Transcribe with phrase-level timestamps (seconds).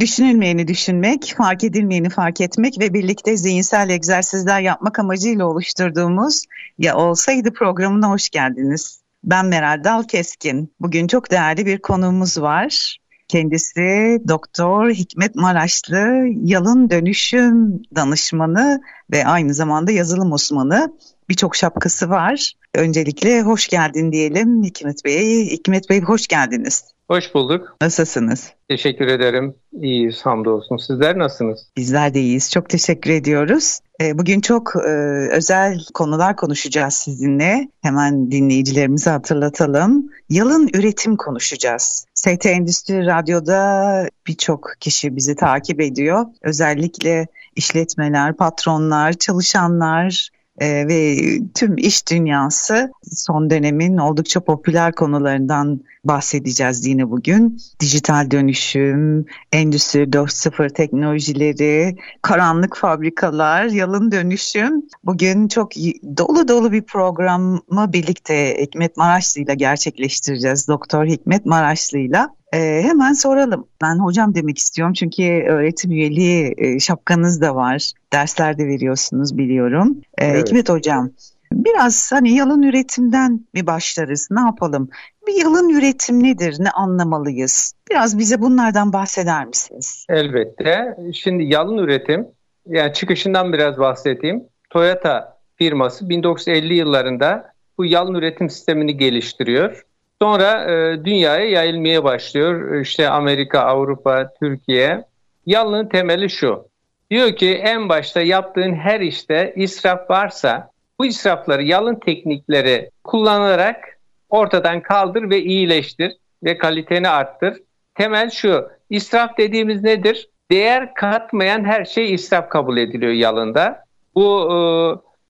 [0.00, 6.44] Düşünülmeyeni düşünmek, fark edilmeyeni fark etmek ve birlikte zihinsel egzersizler yapmak amacıyla oluşturduğumuz
[6.78, 9.02] Ya Olsaydı programına hoş geldiniz.
[9.24, 10.72] Ben Meral Dal Keskin.
[10.80, 12.98] Bugün çok değerli bir konuğumuz var.
[13.28, 18.80] Kendisi Doktor Hikmet Maraşlı, yalın dönüşüm danışmanı
[19.12, 20.92] ve aynı zamanda yazılım uzmanı.
[21.28, 22.52] Birçok şapkası var.
[22.74, 25.50] Öncelikle hoş geldin diyelim Hikmet Bey.
[25.50, 26.93] Hikmet Bey hoş geldiniz.
[27.08, 27.76] Hoş bulduk.
[27.80, 28.52] Nasılsınız?
[28.68, 29.54] Teşekkür ederim.
[29.72, 30.76] İyiyiz hamdolsun.
[30.76, 31.66] Sizler nasılsınız?
[31.76, 32.50] Bizler de iyiyiz.
[32.50, 33.78] Çok teşekkür ediyoruz.
[34.00, 34.88] Ee, bugün çok e,
[35.32, 37.68] özel konular konuşacağız sizinle.
[37.82, 40.10] Hemen dinleyicilerimize hatırlatalım.
[40.30, 42.06] Yalın üretim konuşacağız.
[42.14, 46.26] ST Endüstri Radyo'da birçok kişi bizi takip ediyor.
[46.42, 50.28] Özellikle işletmeler, patronlar, çalışanlar,
[50.60, 51.16] e, ve
[51.54, 57.60] tüm iş dünyası son dönemin oldukça popüler konularından bahsedeceğiz yine bugün.
[57.80, 64.82] Dijital dönüşüm, Endüstri 4.0 teknolojileri, karanlık fabrikalar, yalın dönüşüm.
[65.04, 65.74] Bugün çok
[66.16, 70.68] dolu dolu bir programı birlikte Hikmet Maraşlı ile gerçekleştireceğiz.
[70.68, 72.26] Doktor Hikmet Maraşlı ile.
[72.54, 73.66] Ee, hemen soralım.
[73.82, 77.92] Ben hocam demek istiyorum çünkü öğretim üyeliği e, şapkanız da var.
[78.12, 80.00] Derslerde veriyorsunuz biliyorum.
[80.18, 80.48] Ee, evet.
[80.48, 81.10] Hikmet hocam
[81.54, 84.28] biraz hani yalın üretimden mi başlarız?
[84.30, 84.88] Ne yapalım?
[85.26, 86.56] Bir yalın üretim nedir?
[86.58, 87.74] Ne anlamalıyız?
[87.90, 90.06] Biraz bize bunlardan bahseder misiniz?
[90.08, 90.96] Elbette.
[91.12, 92.26] Şimdi yalın üretim
[92.66, 94.42] yani çıkışından biraz bahsedeyim.
[94.70, 99.84] Toyota firması 1950 yıllarında bu yalın üretim sistemini geliştiriyor.
[100.22, 102.80] Sonra e, dünyaya yayılmaya başlıyor.
[102.80, 105.04] İşte Amerika, Avrupa, Türkiye.
[105.46, 106.68] Yalının temeli şu.
[107.10, 113.98] Diyor ki en başta yaptığın her işte israf varsa bu israfları yalın teknikleri kullanarak
[114.28, 116.12] ortadan kaldır ve iyileştir
[116.44, 117.58] ve kaliteni arttır.
[117.94, 118.68] Temel şu.
[118.90, 120.28] İsraf dediğimiz nedir?
[120.50, 123.84] Değer katmayan her şey israf kabul ediliyor yalında.
[124.14, 124.56] Bu e,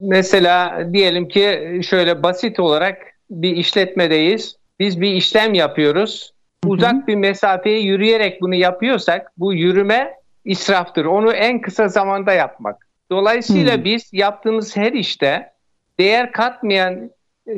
[0.00, 2.98] mesela diyelim ki şöyle basit olarak
[3.30, 6.34] bir işletmedeyiz biz bir işlem yapıyoruz.
[6.66, 10.14] Uzak bir mesafeye yürüyerek bunu yapıyorsak bu yürüme
[10.44, 11.04] israftır.
[11.04, 12.88] Onu en kısa zamanda yapmak.
[13.10, 13.84] Dolayısıyla hı.
[13.84, 15.50] biz yaptığımız her işte
[15.98, 17.10] değer katmayan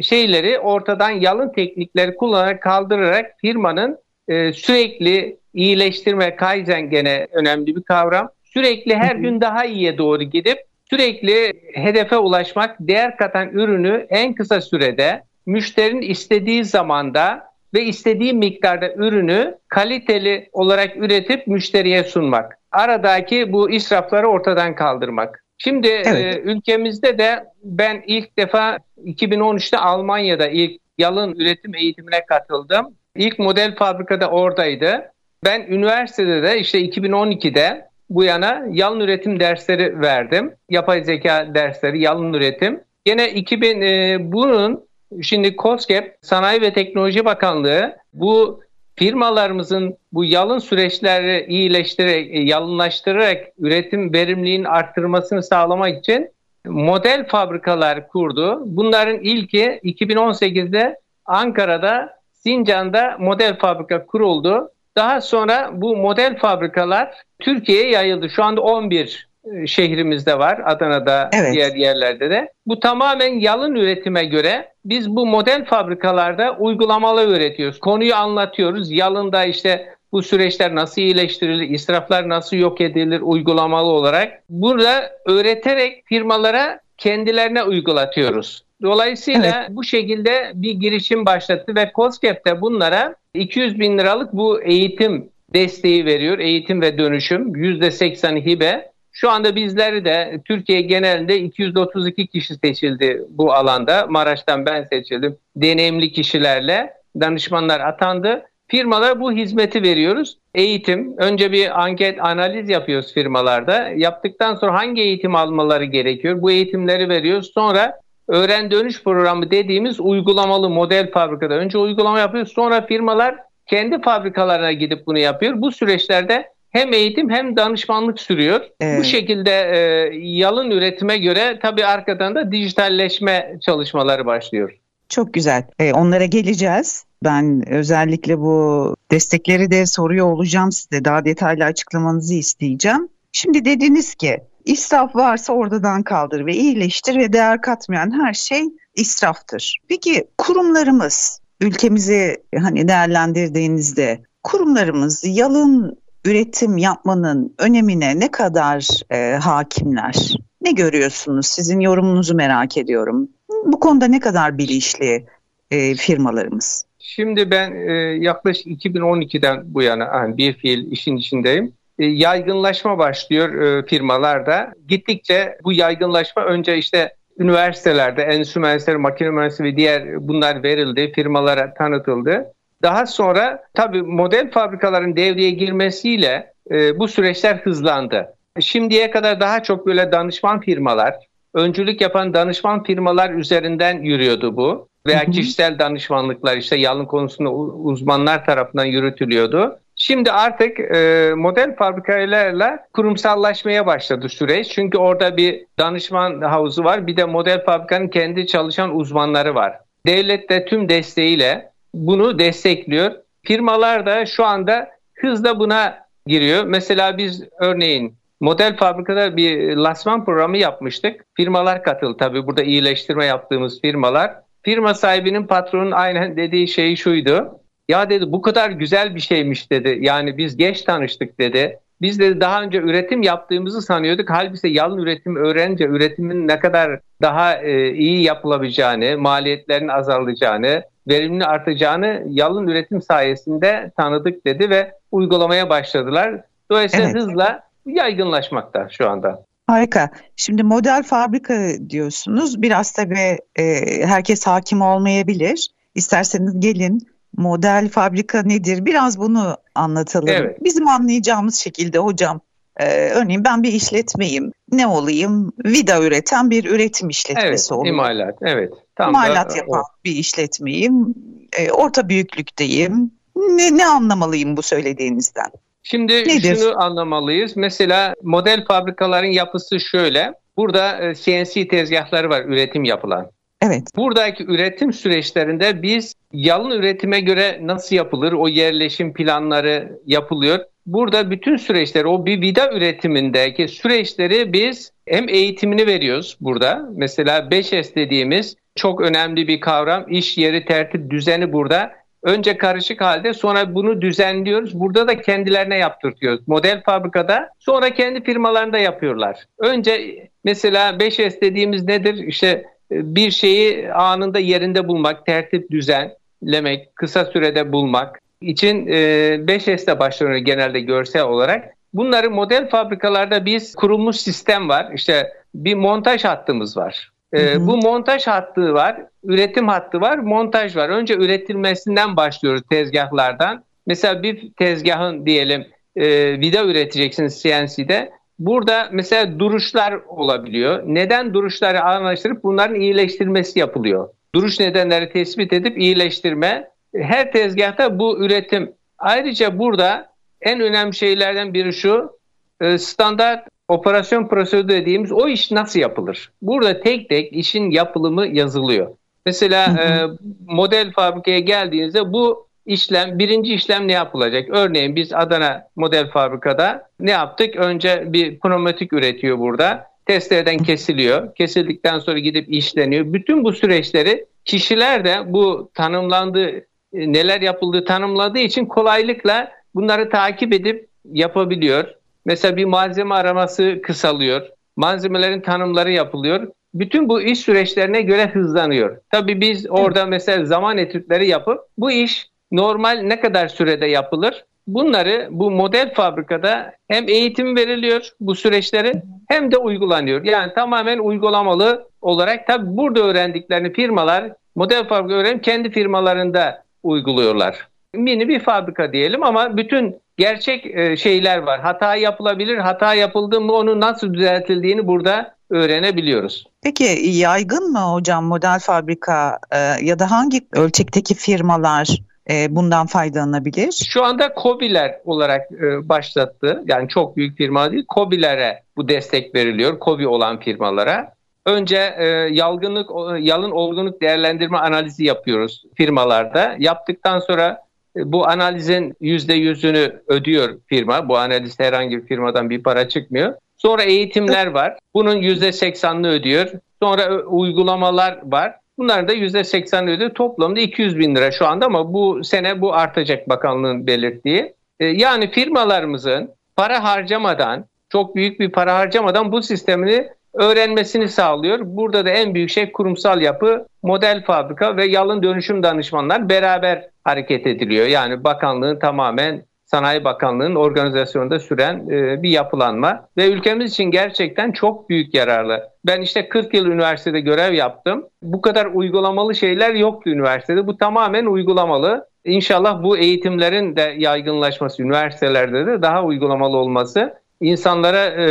[0.03, 3.99] şeyleri ortadan yalın teknikleri kullanarak kaldırarak firmanın
[4.29, 8.31] e, sürekli iyileştirme, kaizen gene önemli bir kavram.
[8.45, 10.59] Sürekli her gün daha iyiye doğru gidip
[10.91, 18.93] sürekli hedefe ulaşmak, değer katan ürünü en kısa sürede müşterinin istediği zamanda ve istediği miktarda
[18.95, 22.59] ürünü kaliteli olarak üretip müşteriye sunmak.
[22.73, 25.45] Aradaki bu israfları ortadan kaldırmak.
[25.59, 26.37] Şimdi evet.
[26.37, 32.87] e, ülkemizde de ben ilk defa 2013'te Almanya'da ilk yalın üretim eğitimine katıldım.
[33.17, 35.13] İlk model fabrikada oradaydı.
[35.45, 40.55] Ben üniversitede de işte 2012'de bu yana yalın üretim dersleri verdim.
[40.71, 42.81] Yapay zeka dersleri, yalın üretim.
[43.05, 44.87] Gene 2000 e, bunun
[45.23, 48.61] Şimdi COSGAP Sanayi ve Teknoloji Bakanlığı bu
[48.97, 56.31] firmalarımızın bu yalın süreçleri iyileştirerek, e, yalınlaştırarak üretim verimliliğinin arttırmasını sağlamak için
[56.65, 58.63] model fabrikalar kurdu.
[58.67, 64.71] Bunların ilki 2018'de Ankara'da Sincan'da model fabrika kuruldu.
[64.97, 68.31] Daha sonra bu model fabrikalar Türkiye'ye yayıldı.
[68.31, 69.36] Şu anda 11 e,
[69.67, 70.61] şehrimizde var.
[70.65, 71.55] Adana'da, evet.
[71.55, 72.53] diğer yerlerde de.
[72.67, 77.81] Bu tamamen yalın üretime göre biz bu model fabrikalarda uygulamalı üretiyoruz.
[77.81, 78.91] Konuyu anlatıyoruz.
[78.91, 84.43] Yalında işte bu süreçler nasıl iyileştirilir, israflar nasıl yok edilir uygulamalı olarak.
[84.49, 88.67] Burada öğreterek firmalara kendilerine uygulatıyoruz.
[88.83, 89.77] Dolayısıyla evet.
[89.77, 96.39] bu şekilde bir girişim başlattı ve COSGAP bunlara 200 bin liralık bu eğitim desteği veriyor.
[96.39, 98.91] Eğitim ve dönüşüm %80 hibe.
[99.19, 104.07] Şu anda bizleri de Türkiye genelinde 232 kişi seçildi bu alanda.
[104.07, 105.37] Maraş'tan ben seçildim.
[105.57, 108.43] Deneyimli kişilerle danışmanlar atandı.
[108.69, 110.39] Firmalara bu hizmeti veriyoruz.
[110.55, 113.89] Eğitim, önce bir anket analiz yapıyoruz firmalarda.
[113.97, 116.43] Yaptıktan sonra hangi eğitim almaları gerekiyor?
[116.43, 117.51] Bu eğitimleri veriyoruz.
[117.55, 121.55] Sonra öğren dönüş programı dediğimiz uygulamalı model fabrikada.
[121.55, 122.53] Önce uygulama yapıyoruz.
[122.53, 123.37] Sonra firmalar
[123.67, 125.61] kendi fabrikalarına gidip bunu yapıyor.
[125.61, 128.61] Bu süreçlerde hem eğitim hem danışmanlık sürüyor.
[128.81, 129.01] Evet.
[129.01, 134.79] Bu şekilde e, yalın üretime göre tabii arkadan da dijitalleşme çalışmaları başlıyor.
[135.09, 135.65] Çok güzel.
[135.79, 137.05] E, onlara geleceğiz.
[137.25, 141.05] Ben özellikle bu destekleri de soruyor olacağım size.
[141.05, 143.09] Daha detaylı açıklamanızı isteyeceğim.
[143.33, 148.65] Şimdi dediniz ki israf varsa oradan kaldır ve iyileştir ve değer katmayan her şey
[148.95, 149.79] israftır.
[149.89, 160.37] Peki kurumlarımız ülkemizi hani değerlendirdiğinizde kurumlarımız yalın üretim yapmanın önemine ne kadar e, hakimler?
[160.63, 161.47] Ne görüyorsunuz?
[161.47, 163.29] Sizin yorumunuzu merak ediyorum.
[163.65, 165.27] Bu konuda ne kadar bilinçli
[165.71, 166.85] e, firmalarımız?
[166.99, 167.93] Şimdi ben e,
[168.25, 171.73] yaklaşık 2012'den bu yana yani bir fiil işin içindeyim.
[171.99, 174.73] E, yaygınlaşma başlıyor e, firmalarda.
[174.89, 181.75] Gittikçe bu yaygınlaşma önce işte üniversitelerde, endüstri mühendisleri, makine mühendisleri ve diğer bunlar verildi, firmalara
[181.75, 182.53] tanıtıldı.
[182.83, 188.35] Daha sonra tabii model fabrikaların devreye girmesiyle e, bu süreçler hızlandı.
[188.61, 191.15] Şimdiye kadar daha çok böyle danışman firmalar,
[191.55, 194.89] öncülük yapan danışman firmalar üzerinden yürüyordu bu.
[195.07, 199.79] Veya kişisel danışmanlıklar işte yalın konusunda uzmanlar tarafından yürütülüyordu.
[199.97, 204.69] Şimdi artık e, model fabrikalarla kurumsallaşmaya başladı süreç.
[204.69, 207.07] Çünkü orada bir danışman havuzu var.
[207.07, 209.79] Bir de model fabrikanın kendi çalışan uzmanları var.
[210.07, 213.13] Devlet de tüm desteğiyle bunu destekliyor.
[213.45, 216.65] Firmalar da şu anda hızla buna giriyor.
[216.65, 221.25] Mesela biz örneğin model fabrikada bir lasman programı yapmıştık.
[221.35, 224.35] Firmalar katıldı tabii burada iyileştirme yaptığımız firmalar.
[224.63, 227.61] Firma sahibinin patronun aynen dediği şey şuydu.
[227.89, 229.99] Ya dedi bu kadar güzel bir şeymiş dedi.
[230.01, 231.79] Yani biz geç tanıştık dedi.
[232.01, 234.31] Biz de daha önce üretim yaptığımızı sanıyorduk.
[234.31, 242.23] Halbuki yalın üretim öğrenince üretimin ne kadar daha e, iyi yapılabileceğini, maliyetlerin azalacağını, verimli artacağını
[242.29, 246.41] yalın üretim sayesinde tanıdık dedi ve uygulamaya başladılar.
[246.71, 247.23] Dolayısıyla evet.
[247.23, 249.45] hızla yaygınlaşmakta şu anda.
[249.67, 250.11] Harika.
[250.37, 251.55] Şimdi model fabrika
[251.91, 252.63] diyorsunuz.
[252.63, 253.63] Biraz tabii e,
[254.07, 255.69] herkes hakim olmayabilir.
[255.95, 258.85] İsterseniz gelin model fabrika nedir?
[258.85, 260.29] Biraz bunu anlatalım.
[260.29, 260.65] Evet.
[260.65, 262.41] Bizim anlayacağımız şekilde hocam.
[262.81, 264.53] Ee, örneğin ben bir işletmeyim.
[264.73, 265.53] Ne olayım?
[265.65, 267.95] Vida üreten bir üretim işletmesi evet, olayım.
[267.95, 268.73] İmalat, evet.
[268.97, 269.85] Tam imalat da, yapan o.
[270.05, 271.15] bir işletmeyim.
[271.59, 273.11] Ee, orta büyüklükteyim.
[273.37, 275.51] Ne, ne anlamalıyım bu söylediğinizden?
[275.83, 276.57] Şimdi Nedir?
[276.57, 277.57] şunu anlamalıyız.
[277.57, 280.33] Mesela model fabrikaların yapısı şöyle.
[280.57, 283.31] Burada CNC e, tezgahları var üretim yapılan.
[283.63, 283.83] Evet.
[283.97, 290.59] Buradaki üretim süreçlerinde biz yalın üretime göre nasıl yapılır o yerleşim planları yapılıyor.
[290.87, 296.89] Burada bütün süreçleri o bir vida üretimindeki süreçleri biz hem eğitimini veriyoruz burada.
[296.93, 300.05] Mesela 5S dediğimiz çok önemli bir kavram.
[300.09, 301.93] İş yeri tertip düzeni burada.
[302.23, 304.81] Önce karışık halde sonra bunu düzenliyoruz.
[304.81, 306.49] Burada da kendilerine yaptırtıyoruz.
[306.49, 309.45] Model fabrikada sonra kendi firmalarında yapıyorlar.
[309.59, 312.15] Önce mesela 5S dediğimiz nedir?
[312.15, 320.39] İşte bir şeyi anında yerinde bulmak, tertip düzenlemek, kısa sürede bulmak için 5S'te e, başlanıyor
[320.39, 321.65] genelde görsel olarak.
[321.95, 324.93] Bunları model fabrikalarda biz kurulmuş sistem var.
[324.95, 327.13] İşte bir montaj hattımız var.
[327.33, 327.67] E, hı hı.
[327.67, 330.89] Bu montaj hattı var, üretim hattı var, montaj var.
[330.89, 333.65] Önce üretilmesinden başlıyoruz tezgahlardan.
[333.87, 336.07] Mesela bir tezgahın diyelim e,
[336.41, 338.11] vida üreteceksiniz CNC'de.
[338.39, 340.83] Burada mesela duruşlar olabiliyor.
[340.87, 344.09] Neden duruşları anlaştırıp bunların iyileştirmesi yapılıyor.
[344.35, 346.69] Duruş nedenleri tespit edip iyileştirme.
[347.03, 348.73] Her tezgahta bu üretim.
[348.99, 352.19] Ayrıca burada en önemli şeylerden biri şu.
[352.61, 356.33] E, standart operasyon prosedürü dediğimiz o iş nasıl yapılır?
[356.43, 358.91] Burada tek tek işin yapılımı yazılıyor.
[359.27, 360.07] Mesela e,
[360.47, 364.49] model fabrikaya geldiğinizde bu işlem, birinci işlem ne yapılacak?
[364.51, 367.57] Örneğin biz Adana model fabrikada ne yaptık?
[367.57, 369.87] Önce bir pneumatik üretiyor burada.
[370.07, 371.35] Testereden kesiliyor.
[371.35, 373.13] Kesildikten sonra gidip işleniyor.
[373.13, 380.89] Bütün bu süreçleri kişiler de bu tanımlandığı, neler yapıldığı tanımladığı için kolaylıkla bunları takip edip
[381.13, 381.85] yapabiliyor.
[382.25, 384.43] Mesela bir malzeme araması kısalıyor.
[384.77, 386.49] Malzemelerin tanımları yapılıyor.
[386.75, 388.97] Bütün bu iş süreçlerine göre hızlanıyor.
[389.11, 394.45] Tabii biz orada mesela zaman etütleri yapıp bu iş normal ne kadar sürede yapılır?
[394.67, 398.93] Bunları bu model fabrikada hem eğitim veriliyor bu süreçleri
[399.29, 400.25] hem de uygulanıyor.
[400.25, 407.69] Yani tamamen uygulamalı olarak tabi burada öğrendiklerini firmalar model fabrika öğrenip kendi firmalarında uyguluyorlar.
[407.95, 411.61] Mini bir fabrika diyelim ama bütün gerçek e, şeyler var.
[411.61, 412.57] Hata yapılabilir.
[412.57, 416.45] Hata yapıldı mı onun nasıl düzeltildiğini burada öğrenebiliyoruz.
[416.63, 421.89] Peki yaygın mı hocam model fabrika e, ya da hangi ölçekteki firmalar
[422.31, 423.73] e, bundan faydalanabilir?
[423.73, 425.51] Şu anda COBİ'ler olarak
[425.83, 426.63] başlattı.
[426.67, 427.85] Yani çok büyük firma değil.
[427.95, 429.81] COBİ'lere bu destek veriliyor.
[429.81, 431.16] COBİ olan firmalara.
[431.47, 436.57] Önce e, yalgınlık, yalın olgunluk değerlendirme analizi yapıyoruz firmalarda.
[436.59, 437.63] Yaptıktan sonra
[437.97, 441.09] e, bu analizin %100'ünü ödüyor firma.
[441.09, 443.35] Bu analiz herhangi bir firmadan bir para çıkmıyor.
[443.57, 444.79] Sonra eğitimler var.
[444.95, 446.51] Bunun %80'ını ödüyor.
[446.83, 448.55] Sonra uygulamalar var.
[448.79, 450.11] Bunların da %80'ını ödüyor.
[450.11, 454.55] Toplamda 200 bin lira şu anda ama bu sene bu artacak bakanlığın belirttiği.
[454.81, 460.09] E, yani firmalarımızın para harcamadan, çok büyük bir para harcamadan bu sistemini
[460.39, 461.59] öğrenmesini sağlıyor.
[461.63, 467.47] Burada da en büyük şey kurumsal yapı, model fabrika ve yalın dönüşüm danışmanlar beraber hareket
[467.47, 467.87] ediliyor.
[467.87, 474.91] Yani bakanlığın tamamen Sanayi Bakanlığı'nın organizasyonunda süren e, bir yapılanma ve ülkemiz için gerçekten çok
[474.91, 475.63] büyük yararlı.
[475.87, 478.07] Ben işte 40 yıl üniversitede görev yaptım.
[478.23, 480.67] Bu kadar uygulamalı şeyler yoktu üniversitede.
[480.67, 482.09] Bu tamamen uygulamalı.
[482.25, 488.27] İnşallah bu eğitimlerin de yaygınlaşması, üniversitelerde de daha uygulamalı olması insanlara e,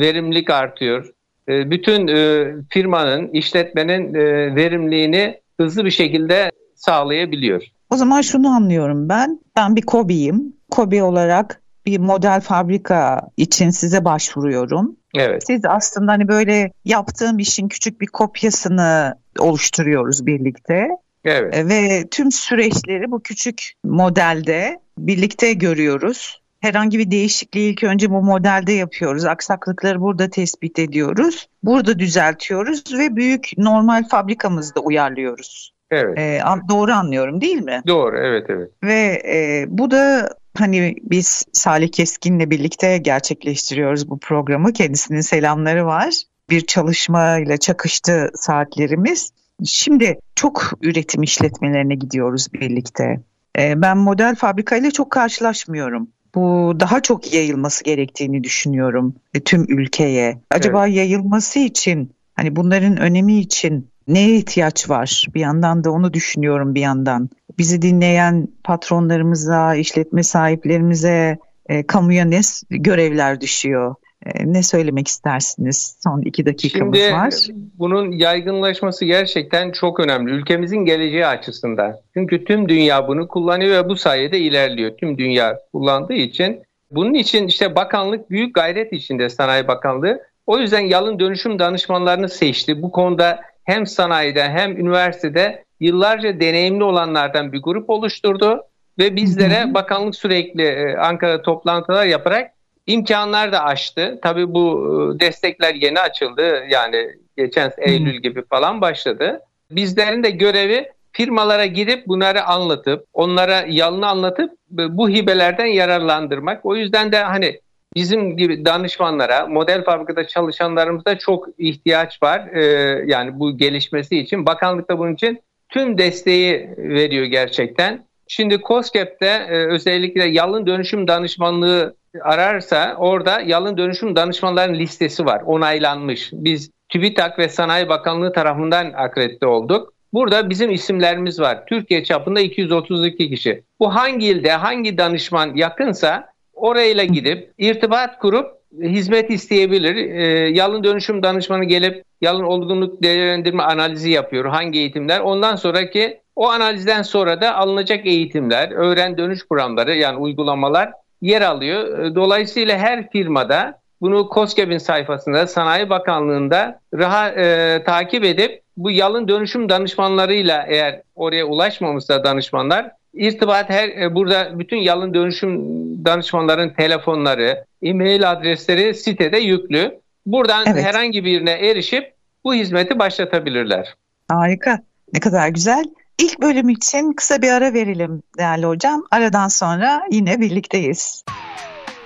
[0.00, 1.10] verimlilik artıyor.
[1.48, 7.62] E, bütün e, firmanın, işletmenin e, verimliliğini hızlı bir şekilde sağlayabiliyor.
[7.90, 9.40] O zaman şunu anlıyorum ben.
[9.56, 10.56] Ben bir KOBİ'yim.
[10.70, 14.96] KOBİ olarak bir model fabrika için size başvuruyorum.
[15.14, 15.46] Evet.
[15.46, 20.88] Siz aslında hani böyle yaptığım işin küçük bir kopyasını oluşturuyoruz birlikte.
[21.24, 21.68] Evet.
[21.68, 26.40] Ve tüm süreçleri bu küçük modelde birlikte görüyoruz.
[26.66, 29.24] Herhangi bir değişikliği ilk önce bu modelde yapıyoruz.
[29.24, 31.48] Aksaklıkları burada tespit ediyoruz.
[31.62, 35.72] Burada düzeltiyoruz ve büyük normal fabrikamızda uyarlıyoruz.
[35.90, 36.18] Evet.
[36.18, 37.82] Ee, doğru anlıyorum değil mi?
[37.86, 38.70] Doğru, evet evet.
[38.82, 44.72] Ve e, bu da hani biz Salih Keskin'le birlikte gerçekleştiriyoruz bu programı.
[44.72, 46.14] Kendisinin selamları var.
[46.50, 49.30] Bir çalışmayla çakıştı saatlerimiz.
[49.64, 53.20] Şimdi çok üretim işletmelerine gidiyoruz birlikte.
[53.58, 56.08] Ee, ben model fabrikayla çok karşılaşmıyorum.
[56.36, 60.40] Bu daha çok yayılması gerektiğini düşünüyorum e, tüm ülkeye.
[60.50, 60.96] Acaba evet.
[60.96, 65.26] yayılması için hani bunların önemi için neye ihtiyaç var?
[65.34, 67.30] Bir yandan da onu düşünüyorum bir yandan.
[67.58, 71.38] Bizi dinleyen patronlarımıza, işletme sahiplerimize,
[71.68, 72.40] e, kamuya ne
[72.70, 73.94] görevler düşüyor?
[74.26, 75.98] E, ne söylemek istersiniz?
[76.02, 77.34] Son iki dakikamız Şimdi, var.
[77.78, 80.30] Bunun yaygınlaşması gerçekten çok önemli.
[80.30, 81.96] Ülkemizin geleceği açısından.
[82.14, 84.96] Çünkü tüm dünya bunu kullanıyor ve bu sayede ilerliyor.
[84.96, 86.62] Tüm dünya kullandığı için.
[86.90, 90.20] Bunun için işte bakanlık büyük gayret içinde Sanayi Bakanlığı.
[90.46, 92.82] O yüzden yalın dönüşüm danışmanlarını seçti.
[92.82, 98.62] Bu konuda hem sanayide hem üniversitede yıllarca deneyimli olanlardan bir grup oluşturdu
[98.98, 102.55] ve bizlere bakanlık sürekli e, Ankara toplantılar yaparak
[102.86, 104.18] imkanlar da açtı.
[104.22, 106.64] Tabii bu e, destekler yeni açıldı.
[106.70, 109.40] Yani geçen Eylül gibi falan başladı.
[109.70, 116.66] Bizlerin de görevi firmalara gidip bunları anlatıp, onlara yalını anlatıp e, bu hibelerden yararlandırmak.
[116.66, 117.60] O yüzden de hani
[117.96, 122.48] bizim gibi danışmanlara, model fabrikada çalışanlarımıza çok ihtiyaç var.
[122.54, 122.62] Ee,
[123.06, 124.46] yani bu gelişmesi için.
[124.46, 128.06] Bakanlık da bunun için tüm desteği veriyor gerçekten.
[128.28, 135.42] Şimdi COSGAP'te e, özellikle yalın dönüşüm danışmanlığı ararsa orada yalın dönüşüm danışmanların listesi var.
[135.46, 136.30] Onaylanmış.
[136.32, 139.92] Biz TÜBİTAK ve Sanayi Bakanlığı tarafından akredite olduk.
[140.12, 141.66] Burada bizim isimlerimiz var.
[141.66, 143.62] Türkiye çapında 232 kişi.
[143.80, 148.46] Bu hangi ilde hangi danışman yakınsa orayla gidip irtibat kurup
[148.82, 149.96] hizmet isteyebilir.
[149.96, 154.44] E, yalın dönüşüm danışmanı gelip yalın olgunluk değerlendirme analizi yapıyor.
[154.44, 155.20] Hangi eğitimler?
[155.20, 160.92] Ondan sonraki o analizden sonra da alınacak eğitimler, öğren dönüş programları yani uygulamalar
[161.22, 161.98] yer alıyor.
[161.98, 169.28] E, dolayısıyla her firmada bunu COSGAP'in sayfasında, Sanayi Bakanlığı'nda rahat e, takip edip bu yalın
[169.28, 175.60] dönüşüm danışmanlarıyla eğer oraya ulaşmamışsa danışmanlar irtibat her e, burada bütün yalın dönüşüm
[176.04, 180.00] danışmanların telefonları, e-mail adresleri sitede yüklü.
[180.26, 180.84] Buradan evet.
[180.84, 182.14] herhangi birine erişip
[182.44, 183.94] bu hizmeti başlatabilirler.
[184.28, 184.82] Harika.
[185.12, 185.84] Ne kadar güzel.
[186.18, 189.02] İlk bölüm için kısa bir ara verelim değerli hocam.
[189.10, 191.24] Aradan sonra yine birlikteyiz.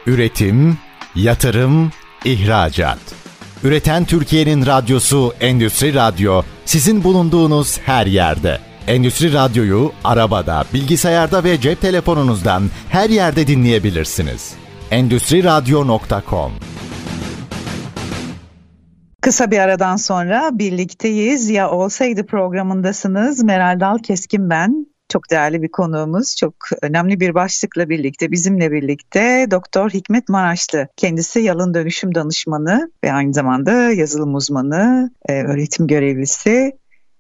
[0.07, 0.79] Üretim,
[1.15, 1.93] yatırım,
[2.25, 2.99] ihracat.
[3.65, 8.59] Üreten Türkiye'nin radyosu Endüstri Radyo sizin bulunduğunuz her yerde.
[8.87, 14.60] Endüstri Radyo'yu arabada, bilgisayarda ve cep telefonunuzdan her yerde dinleyebilirsiniz.
[14.91, 16.53] Endüstri Radyo.com
[19.21, 21.51] Kısa bir aradan sonra birlikteyiz.
[21.51, 23.45] Ya olsaydı programındasınız.
[23.45, 24.87] Meral Dal Keskin ben.
[25.09, 30.89] Çok değerli bir konuğumuz, çok önemli bir başlıkla birlikte, bizimle birlikte Doktor Hikmet Maraşlı.
[30.97, 36.73] Kendisi yalın dönüşüm danışmanı ve aynı zamanda yazılım uzmanı, e, öğretim görevlisi.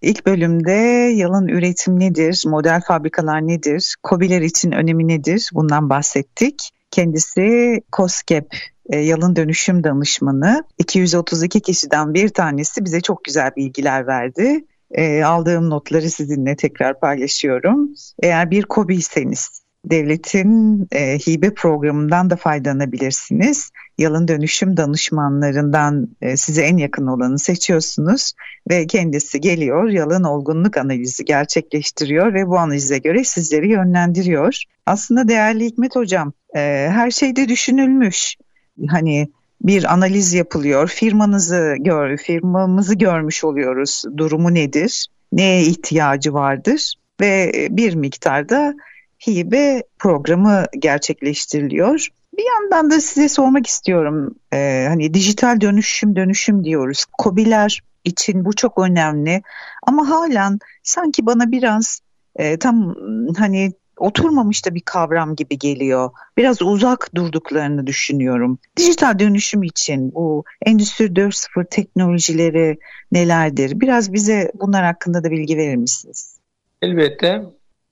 [0.02, 0.72] İlk bölümde
[1.14, 6.70] yalın üretim nedir, model fabrikalar nedir, COBİ'ler için önemi nedir bundan bahsettik.
[6.90, 8.56] Kendisi COSGAP
[8.90, 10.64] e, yalın dönüşüm danışmanı.
[10.78, 14.64] 232 kişiden bir tanesi bize çok güzel bilgiler verdi.
[14.90, 17.90] E, aldığım notları sizinle tekrar paylaşıyorum.
[18.22, 23.70] Eğer bir COBİ'yseniz devletin e, hibe programından da faydalanabilirsiniz.
[24.00, 28.32] Yalın dönüşüm danışmanlarından e, size en yakın olanı seçiyorsunuz
[28.70, 34.62] ve kendisi geliyor, yalın olgunluk analizi gerçekleştiriyor ve bu analize göre sizleri yönlendiriyor.
[34.86, 38.36] Aslında değerli Hikmet Hocam, e, her şeyde düşünülmüş.
[38.88, 39.28] Hani
[39.62, 47.94] bir analiz yapılıyor, firmanızı gör, firmamızı görmüş oluyoruz, durumu nedir, neye ihtiyacı vardır ve bir
[47.94, 48.74] miktarda
[49.28, 52.08] hibe programı gerçekleştiriliyor.
[52.40, 54.34] Bir yandan da size sormak istiyorum.
[54.52, 57.04] Ee, hani dijital dönüşüm dönüşüm diyoruz.
[57.18, 59.42] Kobiler için bu çok önemli.
[59.86, 62.00] Ama halen sanki bana biraz
[62.36, 62.94] e, tam
[63.38, 66.10] hani oturmamış da bir kavram gibi geliyor.
[66.36, 68.58] Biraz uzak durduklarını düşünüyorum.
[68.76, 72.78] Dijital dönüşüm için bu Endüstri 4.0 teknolojileri
[73.12, 73.80] nelerdir?
[73.80, 76.38] Biraz bize bunlar hakkında da bilgi verir misiniz?
[76.82, 77.42] Elbette.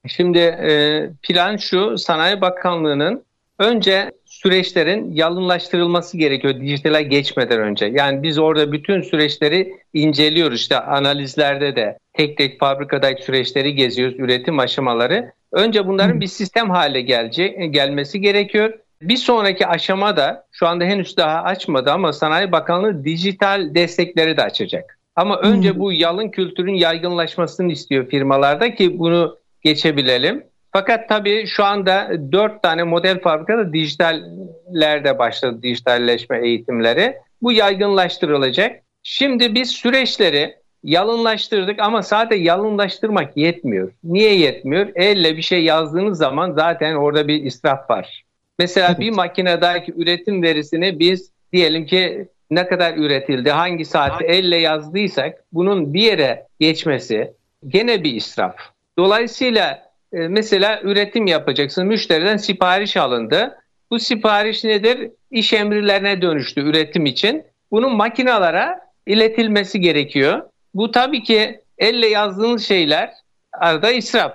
[0.07, 3.25] Şimdi e, plan şu, Sanayi Bakanlığı'nın
[3.59, 7.87] önce süreçlerin yalınlaştırılması gerekiyor dijitale geçmeden önce.
[7.87, 14.59] Yani biz orada bütün süreçleri inceliyoruz işte analizlerde de tek tek fabrikadaki süreçleri geziyoruz, üretim
[14.59, 15.33] aşamaları.
[15.53, 18.73] Önce bunların bir sistem hale gelecek, gelmesi gerekiyor.
[19.03, 24.99] Bir sonraki aşamada şu anda henüz daha açmadı ama Sanayi Bakanlığı dijital destekleri de açacak.
[25.17, 30.45] Ama önce bu yalın kültürün yaygınlaşmasını istiyor firmalarda ki bunu geçebilelim.
[30.73, 37.17] Fakat tabii şu anda dört tane model fabrikada dijitallerde başladı dijitalleşme eğitimleri.
[37.43, 38.83] Bu yaygınlaştırılacak.
[39.03, 43.93] Şimdi biz süreçleri yalınlaştırdık ama sadece yalınlaştırmak yetmiyor.
[44.05, 44.89] Niye yetmiyor?
[44.95, 48.25] Elle bir şey yazdığınız zaman zaten orada bir israf var.
[48.59, 49.01] Mesela evet.
[49.01, 55.95] bir makinedeki üretim verisini biz diyelim ki ne kadar üretildi, hangi saatte elle yazdıysak bunun
[55.95, 57.33] bir yere geçmesi
[57.69, 58.57] gene bir israf.
[58.99, 61.87] Dolayısıyla e, mesela üretim yapacaksın.
[61.87, 63.59] Müşteriden sipariş alındı.
[63.91, 65.11] Bu sipariş nedir?
[65.31, 67.45] İş emirlerine dönüştü üretim için.
[67.71, 70.43] Bunun makinalara iletilmesi gerekiyor.
[70.75, 73.15] Bu tabii ki elle yazdığınız şeyler
[73.53, 74.33] arada israf.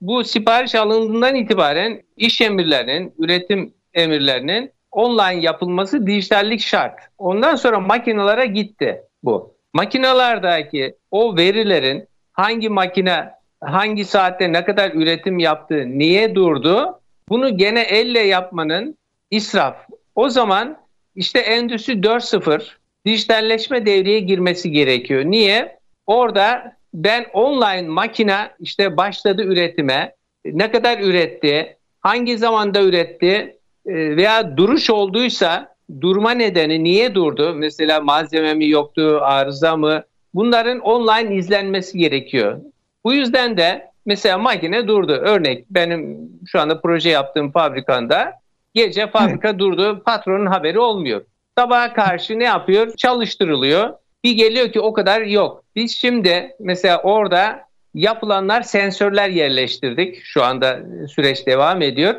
[0.00, 7.00] Bu sipariş alındığından itibaren iş emirlerinin, üretim emirlerinin online yapılması dijitallik şart.
[7.18, 9.56] Ondan sonra makinalara gitti bu.
[9.74, 17.00] Makinalardaki o verilerin hangi makine hangi saatte ne kadar üretim yaptı, niye durdu?
[17.28, 18.98] Bunu gene elle yapmanın
[19.30, 19.76] israf.
[20.14, 20.76] O zaman
[21.16, 22.62] işte Endüstri 4.0
[23.06, 25.24] dijitalleşme devreye girmesi gerekiyor.
[25.24, 25.78] Niye?
[26.06, 30.14] Orada ben online makine işte başladı üretime,
[30.44, 37.54] ne kadar üretti, hangi zamanda üretti e, veya duruş olduysa durma nedeni niye durdu?
[37.54, 40.04] Mesela malzeme mi yoktu, arıza mı?
[40.34, 42.60] Bunların online izlenmesi gerekiyor.
[43.06, 45.12] Bu yüzden de mesela makine durdu.
[45.12, 48.32] Örnek benim şu anda proje yaptığım fabrikanda
[48.74, 49.58] gece fabrika Hı.
[49.58, 50.02] durdu.
[50.04, 51.24] Patronun haberi olmuyor.
[51.58, 52.96] Sabaha karşı ne yapıyor?
[52.96, 53.94] Çalıştırılıyor.
[54.24, 55.64] Bir geliyor ki o kadar yok.
[55.76, 57.60] Biz şimdi mesela orada
[57.94, 60.20] yapılanlar sensörler yerleştirdik.
[60.24, 62.14] Şu anda süreç devam ediyor.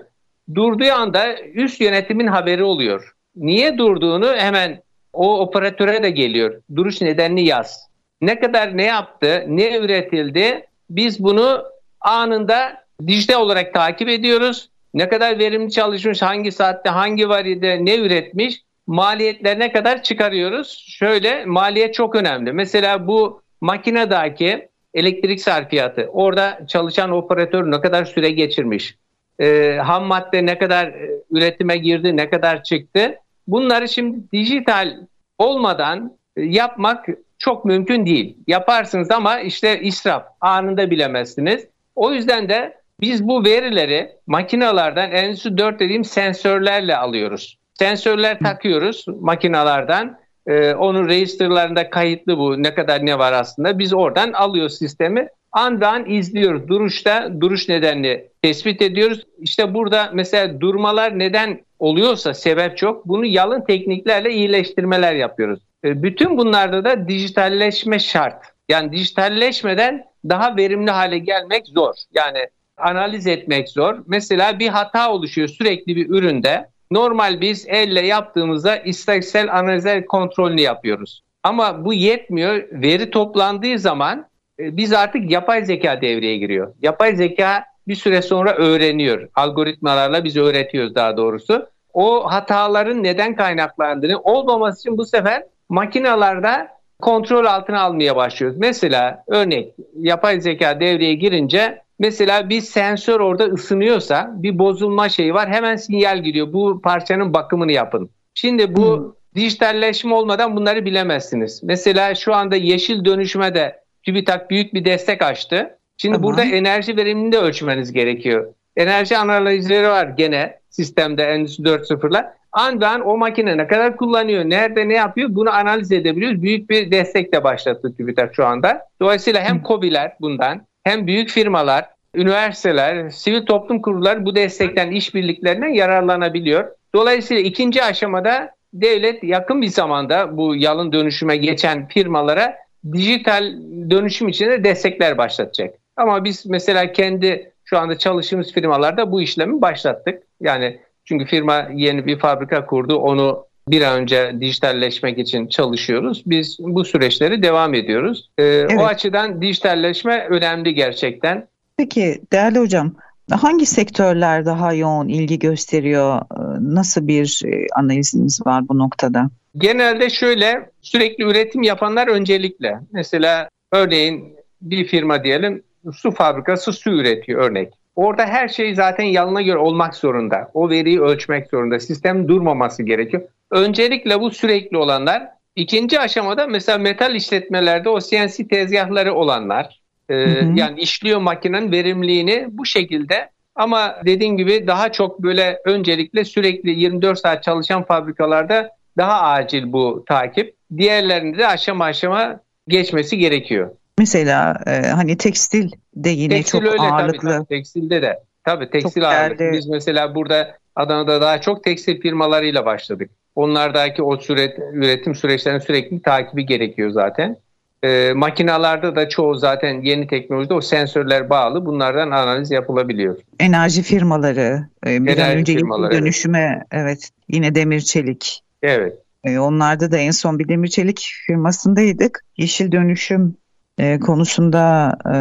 [0.56, 3.14] Durduğu anda üst yönetimin haberi oluyor.
[3.36, 4.82] Niye durduğunu hemen
[5.14, 6.62] o operatöre de geliyor.
[6.76, 7.88] Duruş nedenini yaz.
[8.22, 11.64] Ne kadar ne yaptı, ne üretildi biz bunu
[12.02, 14.70] anında dijital olarak takip ediyoruz.
[14.94, 20.86] Ne kadar verimli çalışmış, hangi saatte, hangi varide ne üretmiş, maliyetlerine kadar çıkarıyoruz.
[20.88, 22.54] Şöyle maliyet çok önemli.
[22.54, 28.96] Mesela bu makinedeki elektrik sarfiyatı, orada çalışan operatör ne kadar süre geçirmiş,
[29.40, 33.16] e, ham madde ne kadar e, üretime girdi, ne kadar çıktı.
[33.48, 34.98] Bunları şimdi dijital
[35.38, 37.06] olmadan e, yapmak
[37.40, 38.38] çok mümkün değil.
[38.48, 41.68] Yaparsınız ama işte israf anında bilemezsiniz.
[41.96, 47.58] O yüzden de biz bu verileri makinalardan Endüstri 4 dediğim sensörlerle alıyoruz.
[47.74, 50.18] Sensörler takıyoruz makinalardan.
[50.48, 53.80] Ee, onun registerlarında kayıtlı bu ne kadar ne var aslında.
[53.80, 55.28] Biz oradan alıyoruz sistemi.
[55.52, 56.68] Andan izliyoruz.
[56.68, 59.26] Duruşta duruş nedenini tespit ediyoruz.
[59.40, 63.08] İşte burada mesela durmalar neden oluyorsa sebep çok.
[63.08, 65.60] Bunu yalın tekniklerle iyileştirmeler yapıyoruz.
[65.84, 68.46] E, bütün bunlarda da dijitalleşme şart.
[68.70, 71.94] Yani dijitalleşmeden daha verimli hale gelmek zor.
[72.14, 73.96] Yani analiz etmek zor.
[74.08, 76.70] Mesela bir hata oluşuyor sürekli bir üründe.
[76.92, 81.24] Normal biz elle yaptığımızda istatistiksel analizler kontrolünü yapıyoruz.
[81.44, 82.64] Ama bu yetmiyor.
[82.72, 84.28] Veri toplandığı zaman
[84.60, 86.74] e, biz artık yapay zeka devreye giriyor.
[86.82, 89.30] Yapay zeka bir süre sonra öğreniyor.
[89.36, 91.68] Algoritmalarla biz öğretiyoruz daha doğrusu.
[91.94, 96.68] O hataların neden kaynaklandığını olmaması için bu sefer makinalarda
[97.02, 98.58] kontrol altına almaya başlıyoruz.
[98.58, 105.50] Mesela örnek yapay zeka devreye girince mesela bir sensör orada ısınıyorsa bir bozulma şeyi var
[105.50, 106.54] hemen sinyal giriyor.
[106.54, 108.10] Bu parçanın bakımını yapın.
[108.34, 109.12] Şimdi bu hmm.
[109.36, 111.64] dijitalleşme olmadan bunları bilemezsiniz.
[111.64, 115.80] Mesela şu anda yeşil dönüşüme de TÜBİTAK büyük bir destek açtı.
[115.98, 116.30] Şimdi tamam.
[116.30, 118.54] burada enerji verimini de ölçmeniz gerekiyor.
[118.76, 122.37] Enerji analizleri var gene sistemde Endüstri 4.0'la.
[122.52, 126.42] Andan o makine ne kadar kullanıyor, nerede ne yapıyor bunu analiz edebiliyoruz.
[126.42, 128.82] Büyük bir destek de başlattı TÜBİTAK şu anda.
[129.02, 136.72] Dolayısıyla hem COBİ'ler bundan hem büyük firmalar, üniversiteler, sivil toplum kurulları bu destekten, işbirliklerinden yararlanabiliyor.
[136.96, 142.56] Dolayısıyla ikinci aşamada devlet yakın bir zamanda bu yalın dönüşüme geçen firmalara
[142.94, 143.54] dijital
[143.90, 145.76] dönüşüm için de destekler başlatacak.
[145.96, 150.24] Ama biz mesela kendi şu anda çalıştığımız firmalarda bu işlemi başlattık.
[150.42, 152.96] Yani çünkü firma yeni bir fabrika kurdu.
[152.96, 156.24] Onu bir an önce dijitalleşmek için çalışıyoruz.
[156.26, 158.30] Biz bu süreçleri devam ediyoruz.
[158.38, 158.80] Ee, evet.
[158.80, 161.48] O açıdan dijitalleşme önemli gerçekten.
[161.78, 162.94] Peki değerli hocam
[163.32, 166.18] hangi sektörler daha yoğun ilgi gösteriyor?
[166.18, 169.30] Ee, nasıl bir e, analiziniz var bu noktada?
[169.58, 172.80] Genelde şöyle sürekli üretim yapanlar öncelikle.
[172.92, 175.64] Mesela örneğin bir firma diyelim
[175.96, 177.74] su fabrikası su üretiyor örnek.
[177.98, 180.52] Orada her şey zaten yalına göre olmak zorunda.
[180.54, 181.80] O veriyi ölçmek zorunda.
[181.80, 183.24] Sistem durmaması gerekiyor.
[183.52, 185.28] Öncelikle bu sürekli olanlar.
[185.56, 189.82] İkinci aşamada mesela metal işletmelerde o CNC tezgahları olanlar.
[190.10, 190.54] E, hı hı.
[190.56, 197.20] Yani işliyor makinenin verimliliğini bu şekilde ama dediğim gibi daha çok böyle öncelikle sürekli 24
[197.20, 200.56] saat çalışan fabrikalarda daha acil bu takip.
[200.78, 203.72] Diğerlerinde de aşama aşama geçmesi gerekiyor.
[203.98, 207.30] Mesela e, hani tekstil de yine tekstil çok öyle, ağırlıklı.
[207.30, 208.20] Tabii, tabii, tekstilde de.
[208.44, 209.40] Tabii tekstil çok ağırlıklı.
[209.40, 209.58] Değerli.
[209.58, 213.10] Biz mesela burada Adana'da daha çok tekstil firmalarıyla başladık.
[213.36, 217.38] Onlardaki o süre, üretim süreçlerinin sürekli takibi gerekiyor zaten.
[217.84, 221.66] E, makinalarda da çoğu zaten yeni teknolojide o sensörler bağlı.
[221.66, 223.18] Bunlardan analiz yapılabiliyor.
[223.40, 226.84] Enerji firmaları, e, bir Enerji önce firmaları, dönüşüme evet.
[226.84, 228.44] evet yine demir çelik.
[228.64, 228.94] Evet.
[229.24, 232.24] E, onlarda da en son bir demir çelik firmasındaydık.
[232.38, 233.38] Yeşil dönüşüm
[233.78, 235.18] e, konusunda e,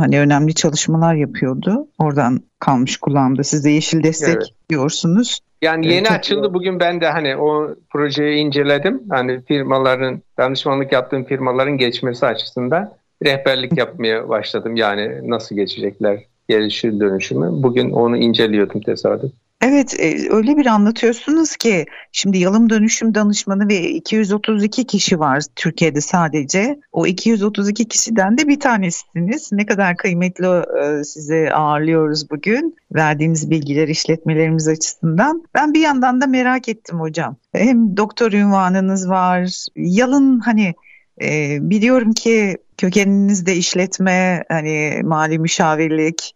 [0.00, 1.88] hani önemli çalışmalar yapıyordu.
[1.98, 3.44] Oradan kalmış kulağımda.
[3.44, 4.48] Siz de yeşil destek evet.
[4.70, 5.40] diyorsunuz.
[5.62, 6.54] Yani yeni evet, açıldı.
[6.54, 9.02] Bugün ben de hani o projeyi inceledim.
[9.10, 12.92] Hani firmaların, danışmanlık yaptığım firmaların geçmesi açısından
[13.24, 14.76] rehberlik yapmaya başladım.
[14.76, 17.62] Yani nasıl geçecekler gelişir dönüşümü.
[17.62, 19.32] Bugün onu inceliyordum tesadüf.
[19.60, 26.00] Evet e, öyle bir anlatıyorsunuz ki şimdi yalım dönüşüm danışmanı ve 232 kişi var Türkiye'de
[26.00, 26.80] sadece.
[26.92, 29.52] O 232 kişiden de bir tanesiniz.
[29.52, 35.44] Ne kadar kıymetli e, size ağırlıyoruz bugün verdiğiniz bilgiler işletmelerimiz açısından.
[35.54, 37.36] Ben bir yandan da merak ettim hocam.
[37.52, 39.66] Hem doktor ünvanınız var.
[39.76, 40.74] Yalın hani
[41.22, 46.32] e, biliyorum ki kökeninizde işletme hani mali müşavirlik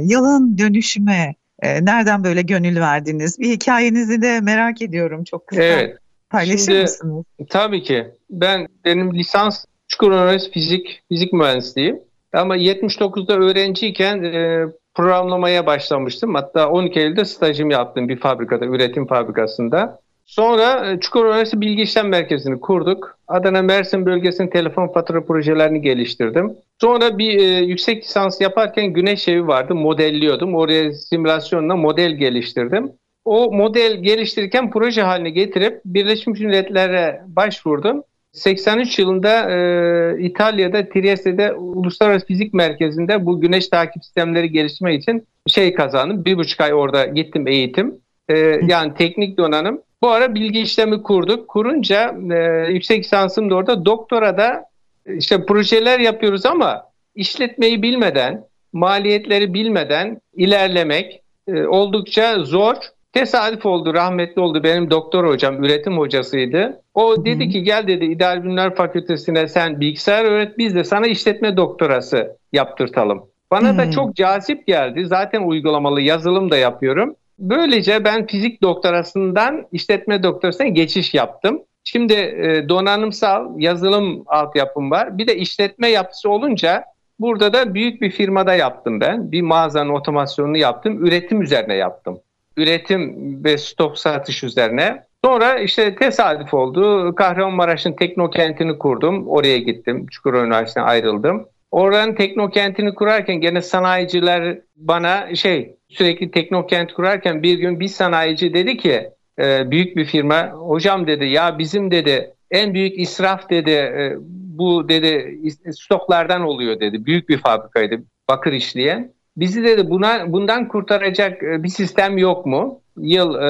[0.00, 3.38] yalın dönüşüme e, nereden böyle gönül verdiniz?
[3.38, 5.62] Bir hikayenizi de merak ediyorum çok kısa.
[5.62, 5.98] Evet.
[6.30, 7.24] Paylaşır Şimdi, mısınız?
[7.50, 8.06] Tabii ki.
[8.30, 12.02] Ben benim lisans Çukurova Üniversitesi Fizik, Fizik Mühendisliği.
[12.32, 16.34] Ama 79'da öğrenciyken e, programlamaya başlamıştım.
[16.34, 20.00] Hatta 12 Eylül'de stajım yaptım bir fabrikada, üretim fabrikasında.
[20.24, 23.18] Sonra e, Çukurova Üniversitesi Bilgi İşlem Merkezi'ni kurduk.
[23.28, 26.52] Adana Mersin bölgesinin telefon fatura projelerini geliştirdim.
[26.80, 30.54] Sonra bir e, yüksek lisans yaparken güneş evi vardı, modelliyordum.
[30.54, 32.92] Oraya simülasyonla model geliştirdim.
[33.24, 38.02] O model geliştirirken proje haline getirip Birleşmiş Milletler'e başvurdum.
[38.32, 45.74] 83 yılında e, İtalya'da Trieste'de Uluslararası Fizik Merkezi'nde bu güneş takip sistemleri geliştirme için şey
[45.74, 46.24] kazandım.
[46.24, 47.94] Bir buçuk ay orada gittim eğitim.
[48.28, 49.80] E, yani teknik donanım.
[50.02, 51.48] Bu ara bilgi işlemi kurduk.
[51.48, 53.84] Kurunca e, yüksek lisansım da orada.
[53.84, 54.64] Doktora da
[55.06, 56.82] işte projeler yapıyoruz ama
[57.14, 62.74] işletmeyi bilmeden, maliyetleri bilmeden ilerlemek e, oldukça zor.
[63.12, 64.62] Tesadüf oldu, rahmetli oldu.
[64.64, 66.80] Benim doktor hocam, üretim hocasıydı.
[66.94, 71.56] O dedi ki gel dedi İdeal Bilimler Fakültesine sen bilgisayar öğret, biz de sana işletme
[71.56, 73.22] doktorası yaptırtalım.
[73.50, 75.06] Bana da çok cazip geldi.
[75.06, 77.16] Zaten uygulamalı yazılım da yapıyorum.
[77.38, 81.62] Böylece ben fizik doktorasından işletme doktorasına geçiş yaptım.
[81.84, 85.18] Şimdi e, donanımsal yazılım altyapım var.
[85.18, 86.84] Bir de işletme yapısı olunca
[87.18, 89.32] burada da büyük bir firmada yaptım ben.
[89.32, 91.06] Bir mağazanın otomasyonunu yaptım.
[91.06, 92.20] Üretim üzerine yaptım.
[92.56, 95.02] Üretim ve stok satış üzerine.
[95.24, 97.14] Sonra işte tesadüf oldu.
[97.14, 99.28] Kahramanmaraş'ın teknokentini kurdum.
[99.28, 100.06] Oraya gittim.
[100.06, 101.46] Çukurova Üniversitesi'ne ayrıldım.
[101.70, 108.76] Oranın teknokentini kurarken gene sanayiciler bana şey sürekli teknokent kurarken bir gün bir sanayici dedi
[108.76, 114.16] ki e, büyük bir firma hocam dedi ya bizim dedi en büyük israf dedi e,
[114.58, 115.38] bu dedi
[115.72, 117.06] stoklardan oluyor dedi.
[117.06, 119.12] Büyük bir fabrikaydı bakır işleyen.
[119.36, 122.80] Bizi dedi buna bundan kurtaracak e, bir sistem yok mu?
[122.96, 123.48] Yıl e,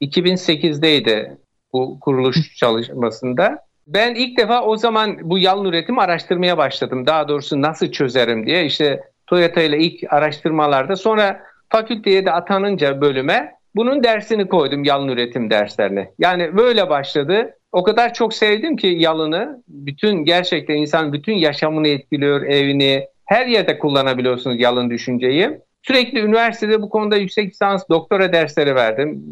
[0.00, 1.36] 2008'deydi
[1.72, 3.58] bu kuruluş çalışmasında.
[3.86, 7.06] Ben ilk defa o zaman bu yalın üretimi araştırmaya başladım.
[7.06, 8.66] Daha doğrusu nasıl çözerim diye.
[8.66, 15.50] İşte Toyota ile ilk araştırmalarda sonra fakülteye de atanınca bölüme bunun dersini koydum yalın üretim
[15.50, 16.10] derslerine.
[16.18, 17.54] Yani böyle başladı.
[17.72, 19.62] O kadar çok sevdim ki yalını.
[19.68, 23.06] Bütün gerçekten insan bütün yaşamını etkiliyor, evini.
[23.24, 25.50] Her yerde kullanabiliyorsunuz yalın düşünceyi.
[25.82, 29.24] Sürekli üniversitede bu konuda yüksek lisans, doktora dersleri verdim.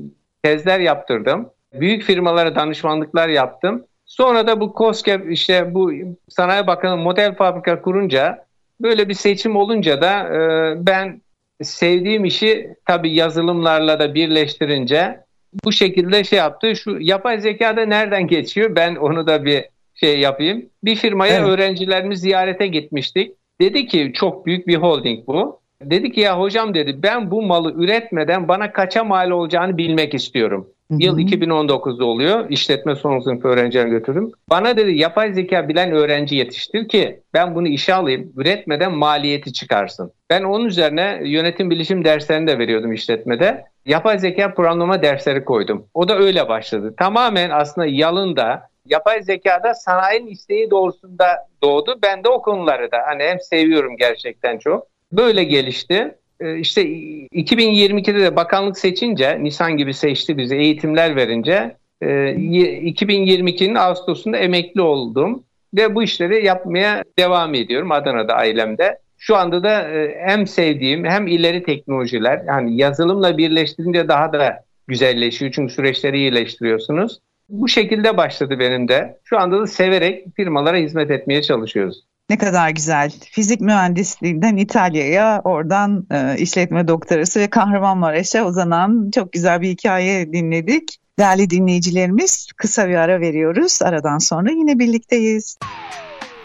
[0.43, 1.51] Tezler yaptırdım.
[1.73, 3.85] Büyük firmalara danışmanlıklar yaptım.
[4.07, 5.93] Sonra da bu COSGAP işte bu
[6.29, 8.48] Sanayi Bakanı model fabrika kurunca
[8.81, 11.21] böyle bir seçim olunca da e, ben
[11.63, 15.21] sevdiğim işi tabii yazılımlarla da birleştirince
[15.65, 16.77] bu şekilde şey yaptı.
[16.77, 18.77] Şu yapay zekada nereden geçiyor?
[18.77, 19.65] Ben onu da bir
[19.95, 20.71] şey yapayım.
[20.85, 21.49] Bir firmaya evet.
[21.49, 23.33] öğrencilerimiz ziyarete gitmiştik.
[23.61, 25.61] Dedi ki çok büyük bir holding bu.
[25.83, 30.69] Dedi ki ya hocam dedi ben bu malı üretmeden bana kaça mal olacağını bilmek istiyorum.
[30.91, 31.03] Hı-hı.
[31.03, 32.51] Yıl 2019'da oluyor.
[32.51, 34.33] İşletme son sınıf öğrencilerine götürdüm.
[34.51, 38.33] Bana dedi yapay zeka bilen öğrenci yetiştir ki ben bunu işe alayım.
[38.37, 40.13] Üretmeden maliyeti çıkarsın.
[40.31, 43.65] Ben onun üzerine yönetim bilişim derslerini de veriyordum işletmede.
[43.87, 45.87] Yapay zeka programlama dersleri koydum.
[45.95, 46.95] O da öyle başladı.
[46.99, 51.27] Tamamen aslında yalında yapay zekada sanayinin isteği doğrusunda
[51.63, 51.99] doğdu.
[52.03, 54.87] Ben de o konuları da hani hem seviyorum gerçekten çok.
[55.13, 56.18] Böyle gelişti.
[56.41, 64.37] Ee, işte 2022'de de bakanlık seçince, Nisan gibi seçti bizi, eğitimler verince 2022'nin e, Ağustos'unda
[64.37, 65.45] emekli oldum
[65.77, 68.99] ve bu işleri yapmaya devam ediyorum Adana'da ailemde.
[69.19, 75.53] Şu anda da e, hem sevdiğim hem ileri teknolojiler yani yazılımla birleştirince daha da güzelleşiyor
[75.53, 77.19] çünkü süreçleri iyileştiriyorsunuz.
[77.49, 79.19] Bu şekilde başladı benim de.
[79.25, 81.97] Şu anda da severek firmalara hizmet etmeye çalışıyoruz.
[82.31, 83.13] Ne kadar güzel.
[83.31, 90.99] Fizik mühendisliğinden İtalya'ya, oradan e, işletme doktorası ve Kahramanmaraş'a uzanan çok güzel bir hikaye dinledik.
[91.19, 93.83] Değerli dinleyicilerimiz kısa bir ara veriyoruz.
[93.83, 95.59] Aradan sonra yine birlikteyiz.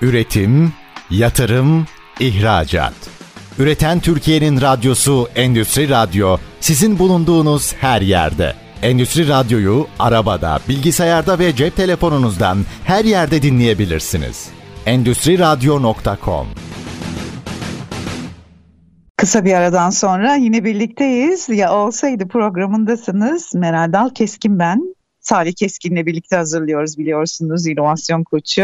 [0.02, 0.74] Üretim,
[1.10, 1.88] yatırım,
[2.20, 2.94] ihracat.
[3.60, 8.62] Üreten Türkiye'nin radyosu Endüstri Radyo sizin bulunduğunuz her yerde.
[8.84, 14.50] Endüstri Radyo'yu arabada, bilgisayarda ve cep telefonunuzdan her yerde dinleyebilirsiniz
[14.86, 16.48] endüstriradyo.com
[19.17, 21.50] Kısa bir aradan sonra yine birlikteyiz.
[21.50, 23.56] Ya olsaydı programındasınız.
[23.56, 24.96] Meral Dal Keskin ben.
[25.24, 28.62] Salih Keskin'le birlikte hazırlıyoruz biliyorsunuz inovasyon koçu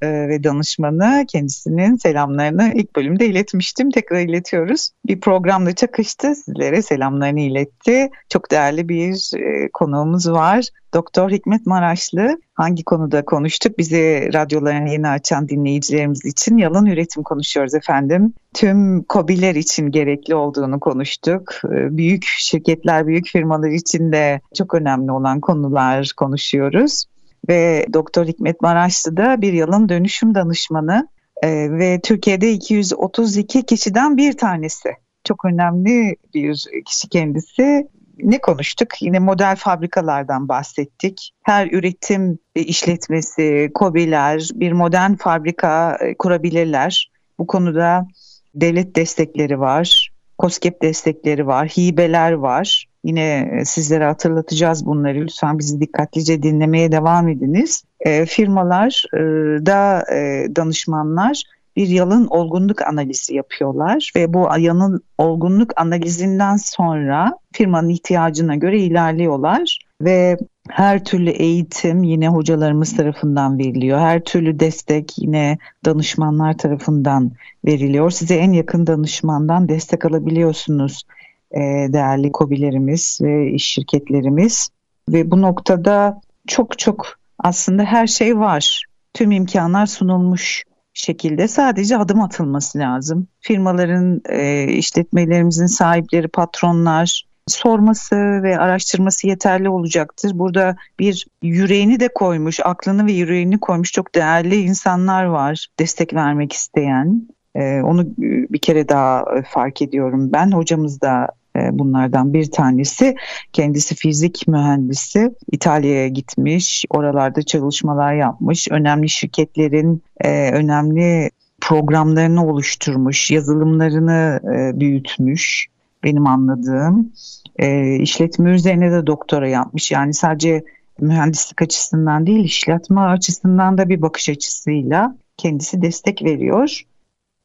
[0.00, 4.90] e, ve danışmanı kendisinin selamlarını ilk bölümde iletmiştim tekrar iletiyoruz.
[5.06, 8.10] Bir programda çakıştı sizlere selamlarını iletti.
[8.28, 10.68] Çok değerli bir e, konuğumuz var.
[10.94, 13.78] Doktor Hikmet Maraşlı hangi konuda konuştuk?
[13.78, 18.34] Bizi radyolarını yeni açan dinleyicilerimiz için yalan üretim konuşuyoruz efendim.
[18.54, 21.54] Tüm kobiler için gerekli olduğunu konuştuk.
[21.64, 27.04] Ee, büyük şirketler, büyük firmalar için de çok önemli olan konular konuşuyoruz.
[27.48, 31.08] Ve Doktor Hikmet Maraşlı da bir yalan dönüşüm danışmanı
[31.42, 34.90] ee, ve Türkiye'de 232 kişiden bir tanesi.
[35.24, 37.88] Çok önemli bir kişi kendisi
[38.18, 39.02] ne konuştuk?
[39.02, 41.30] Yine model fabrikalardan bahsettik.
[41.42, 47.10] Her üretim işletmesi, kobiler bir modern fabrika e, kurabilirler.
[47.38, 48.06] Bu konuda
[48.54, 52.86] devlet destekleri var, COSGAP destekleri var, hibeler var.
[53.04, 55.20] Yine e, sizlere hatırlatacağız bunları.
[55.20, 57.84] Lütfen bizi dikkatlice dinlemeye devam ediniz.
[58.00, 59.18] E, firmalar e,
[59.66, 61.42] da e, danışmanlar
[61.76, 69.78] bir yalın olgunluk analizi yapıyorlar ve bu yalın olgunluk analizinden sonra firmanın ihtiyacına göre ilerliyorlar
[70.04, 70.38] ve
[70.70, 73.98] her türlü eğitim yine hocalarımız tarafından veriliyor.
[73.98, 77.32] Her türlü destek yine danışmanlar tarafından
[77.66, 78.10] veriliyor.
[78.10, 81.02] Size en yakın danışmandan destek alabiliyorsunuz
[81.50, 81.60] e,
[81.92, 84.68] değerli kobilerimiz ve iş şirketlerimiz.
[85.08, 87.06] Ve bu noktada çok çok
[87.38, 88.84] aslında her şey var.
[89.14, 93.28] Tüm imkanlar sunulmuş şekilde sadece adım atılması lazım.
[93.40, 100.30] Firmaların, e, işletmelerimizin sahipleri, patronlar sorması ve araştırması yeterli olacaktır.
[100.34, 106.52] Burada bir yüreğini de koymuş, aklını ve yüreğini koymuş çok değerli insanlar var destek vermek
[106.52, 107.28] isteyen.
[107.54, 110.32] E, onu bir kere daha fark ediyorum.
[110.32, 113.16] Ben hocamız da e, bunlardan bir tanesi.
[113.52, 115.30] Kendisi fizik mühendisi.
[115.52, 118.68] İtalya'ya gitmiş, oralarda çalışmalar yapmış.
[118.70, 125.71] Önemli şirketlerin e, önemli programlarını oluşturmuş, yazılımlarını e, büyütmüş
[126.04, 127.12] benim anladığım.
[127.56, 129.90] E, işletme üzerine de doktora yapmış.
[129.90, 130.64] Yani sadece
[131.00, 136.82] mühendislik açısından değil, işletme açısından da bir bakış açısıyla kendisi destek veriyor.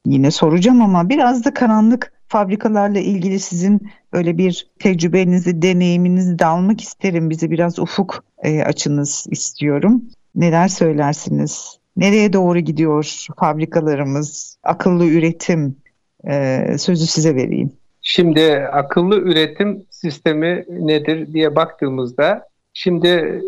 [0.06, 6.82] Yine soracağım ama biraz da karanlık fabrikalarla ilgili sizin öyle bir tecrübenizi, deneyiminizi de almak
[6.82, 7.30] isterim.
[7.30, 10.02] Bize biraz ufuk e, açınız istiyorum.
[10.36, 11.80] Neler söylersiniz?
[11.98, 14.58] Nereye doğru gidiyor fabrikalarımız?
[14.64, 15.78] Akıllı üretim
[16.28, 17.72] e, sözü size vereyim.
[18.10, 23.42] Şimdi akıllı üretim sistemi nedir diye baktığımızda şimdi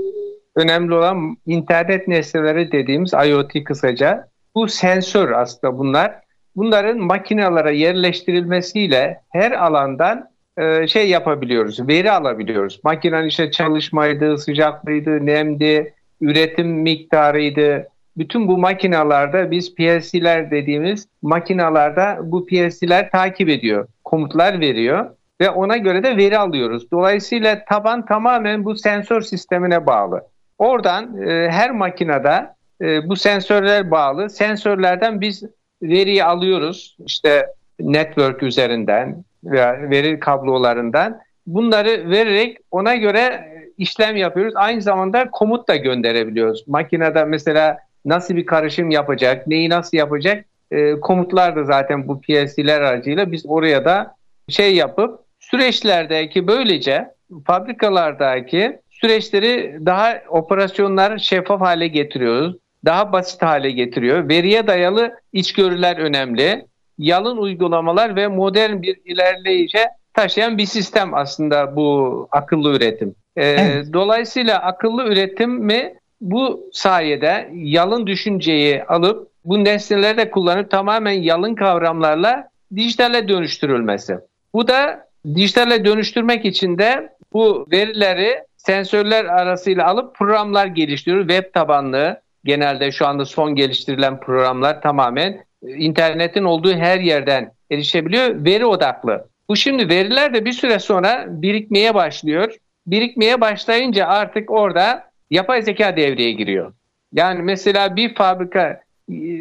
[0.55, 4.27] önemli olan internet nesneleri dediğimiz IoT kısaca.
[4.55, 6.15] Bu sensör aslında bunlar.
[6.55, 12.79] Bunların makinalara yerleştirilmesiyle her alandan e, şey yapabiliyoruz, veri alabiliyoruz.
[12.83, 17.87] Makinenin işte çalışmaydı, sıcaklığıydı, nemdi, üretim miktarıydı.
[18.19, 25.09] Bütün bu makinalarda biz PLC'ler dediğimiz makinalarda bu PLC'ler takip ediyor, komutlar veriyor
[25.41, 26.91] ve ona göre de veri alıyoruz.
[26.91, 30.21] Dolayısıyla taban tamamen bu sensör sistemine bağlı.
[30.57, 32.47] Oradan e, her makinede
[32.81, 34.29] e, bu sensörler bağlı.
[34.29, 35.43] Sensörlerden biz
[35.81, 36.97] veriyi alıyoruz.
[37.05, 37.47] İşte
[37.79, 41.19] network üzerinden veya veri kablolarından.
[41.47, 44.53] Bunları vererek ona göre işlem yapıyoruz.
[44.55, 46.67] Aynı zamanda komut da gönderebiliyoruz.
[46.67, 47.77] Makinede mesela
[48.09, 53.45] nasıl bir karışım yapacak, neyi nasıl yapacak e, komutlar da zaten bu PLC'ler aracıyla biz
[53.47, 54.15] oraya da
[54.49, 57.07] şey yapıp süreçlerdeki böylece
[57.45, 62.55] fabrikalardaki süreçleri daha operasyonlar şeffaf hale getiriyoruz.
[62.85, 64.29] Daha basit hale getiriyor.
[64.29, 66.65] Veriye dayalı içgörüler önemli.
[66.97, 73.15] Yalın uygulamalar ve modern bir ilerleyice taşıyan bir sistem aslında bu akıllı üretim.
[73.35, 73.93] Ee, evet.
[73.93, 81.55] Dolayısıyla akıllı üretim mi bu sayede yalın düşünceyi alıp bu nesneleri de kullanıp tamamen yalın
[81.55, 84.17] kavramlarla dijitale dönüştürülmesi.
[84.53, 91.27] Bu da dijitale dönüştürmek için de bu verileri sensörler arasıyla alıp programlar geliştiriyor.
[91.27, 98.45] Web tabanlı genelde şu anda son geliştirilen programlar tamamen internetin olduğu her yerden erişebiliyor.
[98.45, 99.27] Veri odaklı.
[99.49, 102.55] Bu şimdi veriler de bir süre sonra birikmeye başlıyor.
[102.87, 106.73] Birikmeye başlayınca artık orada yapay zeka devreye giriyor.
[107.13, 108.81] Yani mesela bir fabrika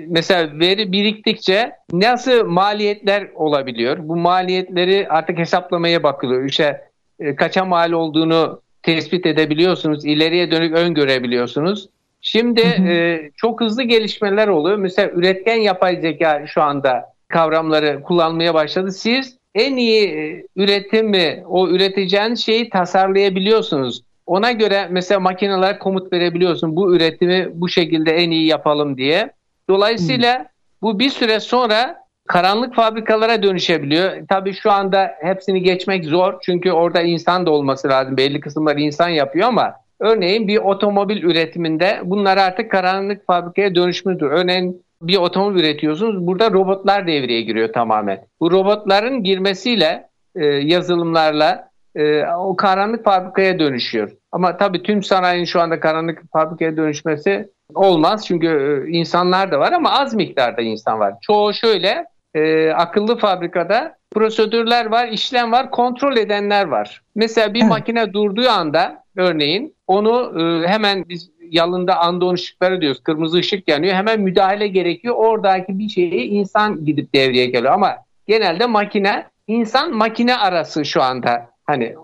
[0.09, 3.99] mesela veri biriktikçe nasıl maliyetler olabiliyor?
[4.01, 6.45] Bu maliyetleri artık hesaplamaya bakılıyor.
[6.45, 6.81] İşte
[7.21, 10.05] e, kaça mal olduğunu tespit edebiliyorsunuz.
[10.05, 11.89] ileriye dönük öngörebiliyorsunuz.
[12.21, 14.77] Şimdi e, çok hızlı gelişmeler oluyor.
[14.77, 18.93] Mesela üretken yapay zeka şu anda kavramları kullanmaya başladı.
[18.93, 24.03] Siz en iyi e, üretimi, o üreteceğiniz şeyi tasarlayabiliyorsunuz.
[24.29, 26.77] Ona göre mesela makineler komut verebiliyorsun.
[26.77, 29.31] Bu üretimi bu şekilde en iyi yapalım diye.
[29.71, 30.47] Dolayısıyla hmm.
[30.83, 31.97] bu bir süre sonra
[32.29, 34.13] karanlık fabrikalara dönüşebiliyor.
[34.29, 36.35] Tabii şu anda hepsini geçmek zor.
[36.43, 38.17] Çünkü orada insan da olması lazım.
[38.17, 44.27] Belli kısımları insan yapıyor ama örneğin bir otomobil üretiminde bunlar artık karanlık fabrikaya dönüşmüştür.
[44.27, 46.27] Örneğin bir otomobil üretiyorsunuz.
[46.27, 48.25] Burada robotlar devreye giriyor tamamen.
[48.41, 51.68] Bu robotların girmesiyle e, yazılımlarla
[51.99, 54.11] e, o karanlık fabrikaya dönüşüyor.
[54.33, 58.27] Ama tabii tüm sanayinin şu anda karanlık fabrikaya dönüşmesi olmaz.
[58.27, 61.15] Çünkü e, insanlar da var ama az miktarda insan var.
[61.21, 67.03] Çoğu şöyle e, akıllı fabrikada prosedürler var, işlem var, kontrol edenler var.
[67.15, 67.71] Mesela bir evet.
[67.71, 73.03] makine durduğu anda örneğin onu e, hemen biz yalında andon ışıkları diyoruz.
[73.03, 73.95] Kırmızı ışık yanıyor.
[73.95, 75.15] Hemen müdahale gerekiyor.
[75.19, 77.73] Oradaki bir şeyi insan gidip devreye geliyor.
[77.73, 81.95] Ama genelde makine insan makine arası şu anda hani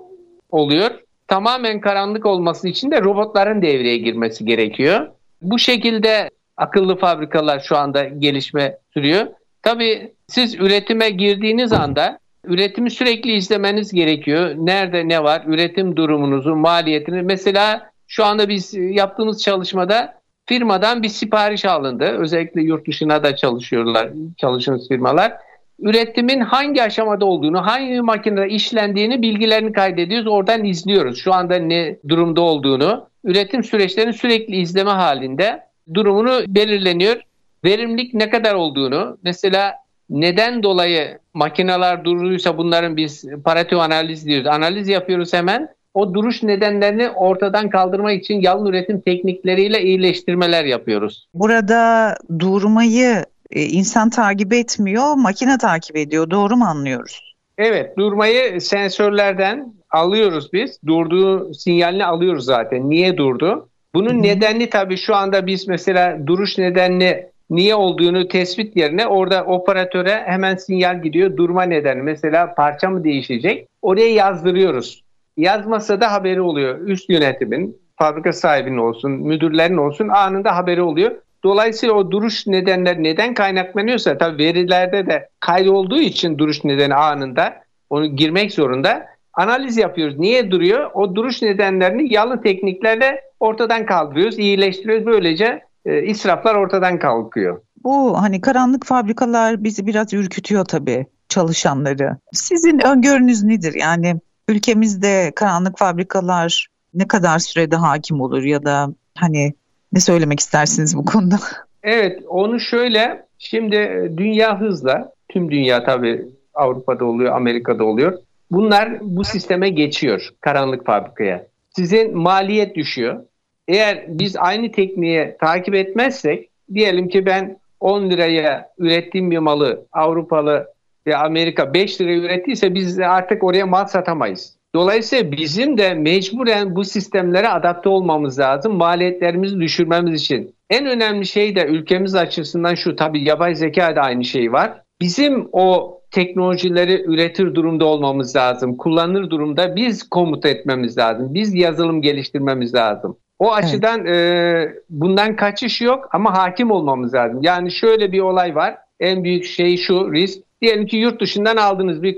[0.50, 0.90] oluyor.
[1.28, 5.08] Tamamen karanlık olması için de robotların devreye girmesi gerekiyor.
[5.42, 9.26] Bu şekilde akıllı fabrikalar şu anda gelişme sürüyor.
[9.62, 14.54] Tabii siz üretime girdiğiniz anda üretimi sürekli izlemeniz gerekiyor.
[14.56, 15.42] Nerede ne var?
[15.46, 17.22] Üretim durumunuzu, maliyetini.
[17.22, 20.14] Mesela şu anda biz yaptığımız çalışmada
[20.46, 22.04] firmadan bir sipariş alındı.
[22.04, 25.32] Özellikle yurt dışına da çalışıyorlar, çalışan firmalar.
[25.80, 30.26] Üretimin hangi aşamada olduğunu, hangi makinede işlendiğini bilgilerini kaydediyoruz.
[30.26, 31.18] Oradan izliyoruz.
[31.18, 33.06] Şu anda ne durumda olduğunu.
[33.24, 35.60] Üretim süreçlerini sürekli izleme halinde
[35.94, 37.20] durumunu belirleniyor.
[37.64, 39.74] Verimlilik ne kadar olduğunu, mesela
[40.10, 44.46] neden dolayı makineler duruysa bunların biz paratio analiz diyoruz.
[44.46, 45.68] Analiz yapıyoruz hemen.
[45.94, 51.28] O duruş nedenlerini ortadan kaldırmak için yalın üretim teknikleriyle iyileştirmeler yapıyoruz.
[51.34, 56.30] Burada durmayı insan takip etmiyor, makine takip ediyor.
[56.30, 57.34] Doğru mu anlıyoruz?
[57.58, 60.78] Evet, durmayı sensörlerden alıyoruz biz.
[60.86, 62.90] Durduğu sinyalini alıyoruz zaten.
[62.90, 63.68] Niye durdu?
[63.94, 64.22] Bunun Hı.
[64.22, 70.56] nedenini tabii şu anda biz mesela duruş nedenini niye olduğunu tespit yerine orada operatöre hemen
[70.56, 71.36] sinyal gidiyor.
[71.36, 73.68] Durma nedeni mesela parça mı değişecek?
[73.82, 75.04] Oraya yazdırıyoruz.
[75.36, 76.78] Yazmasa da haberi oluyor.
[76.78, 81.12] Üst yönetimin, fabrika sahibinin olsun, müdürlerin olsun anında haberi oluyor.
[81.44, 87.54] Dolayısıyla o duruş nedenler neden kaynaklanıyorsa tabii verilerde de kaydolduğu için duruş nedeni anında
[87.90, 89.06] onu girmek zorunda.
[89.32, 90.18] Analiz yapıyoruz.
[90.18, 90.90] Niye duruyor?
[90.94, 95.06] O duruş nedenlerini yalın tekniklerle ortadan kaldırıyoruz, iyileştiriyoruz.
[95.06, 97.60] Böylece e, israflar ortadan kalkıyor.
[97.84, 102.16] Bu hani karanlık fabrikalar bizi biraz ürkütüyor tabii çalışanları.
[102.32, 103.74] Sizin öngörünüz nedir?
[103.74, 109.54] Yani ülkemizde karanlık fabrikalar ne kadar sürede hakim olur ya da hani
[109.94, 111.36] ne söylemek istersiniz bu konuda?
[111.82, 118.18] Evet onu şöyle şimdi dünya hızla tüm dünya tabii Avrupa'da oluyor Amerika'da oluyor.
[118.50, 121.46] Bunlar bu sisteme geçiyor karanlık fabrikaya.
[121.70, 123.24] Sizin maliyet düşüyor.
[123.68, 130.66] Eğer biz aynı tekniğe takip etmezsek diyelim ki ben 10 liraya ürettiğim bir malı Avrupalı
[131.06, 134.56] ve Amerika 5 liraya ürettiyse biz artık oraya mal satamayız.
[134.74, 138.76] Dolayısıyla bizim de mecburen bu sistemlere adapte olmamız lazım.
[138.76, 140.54] Maliyetlerimizi düşürmemiz için.
[140.70, 144.82] En önemli şey de ülkemiz açısından şu tabii yapay zeka da aynı şey var.
[145.00, 148.76] Bizim o teknolojileri üretir durumda olmamız lazım.
[148.76, 151.34] Kullanır durumda biz komut etmemiz lazım.
[151.34, 153.16] Biz yazılım geliştirmemiz lazım.
[153.38, 154.70] O açıdan evet.
[154.70, 157.38] e, bundan kaçış yok ama hakim olmamız lazım.
[157.42, 158.76] Yani şöyle bir olay var.
[159.00, 160.38] En büyük şey şu risk.
[160.62, 162.16] Diyelim ki yurt dışından aldığınız bir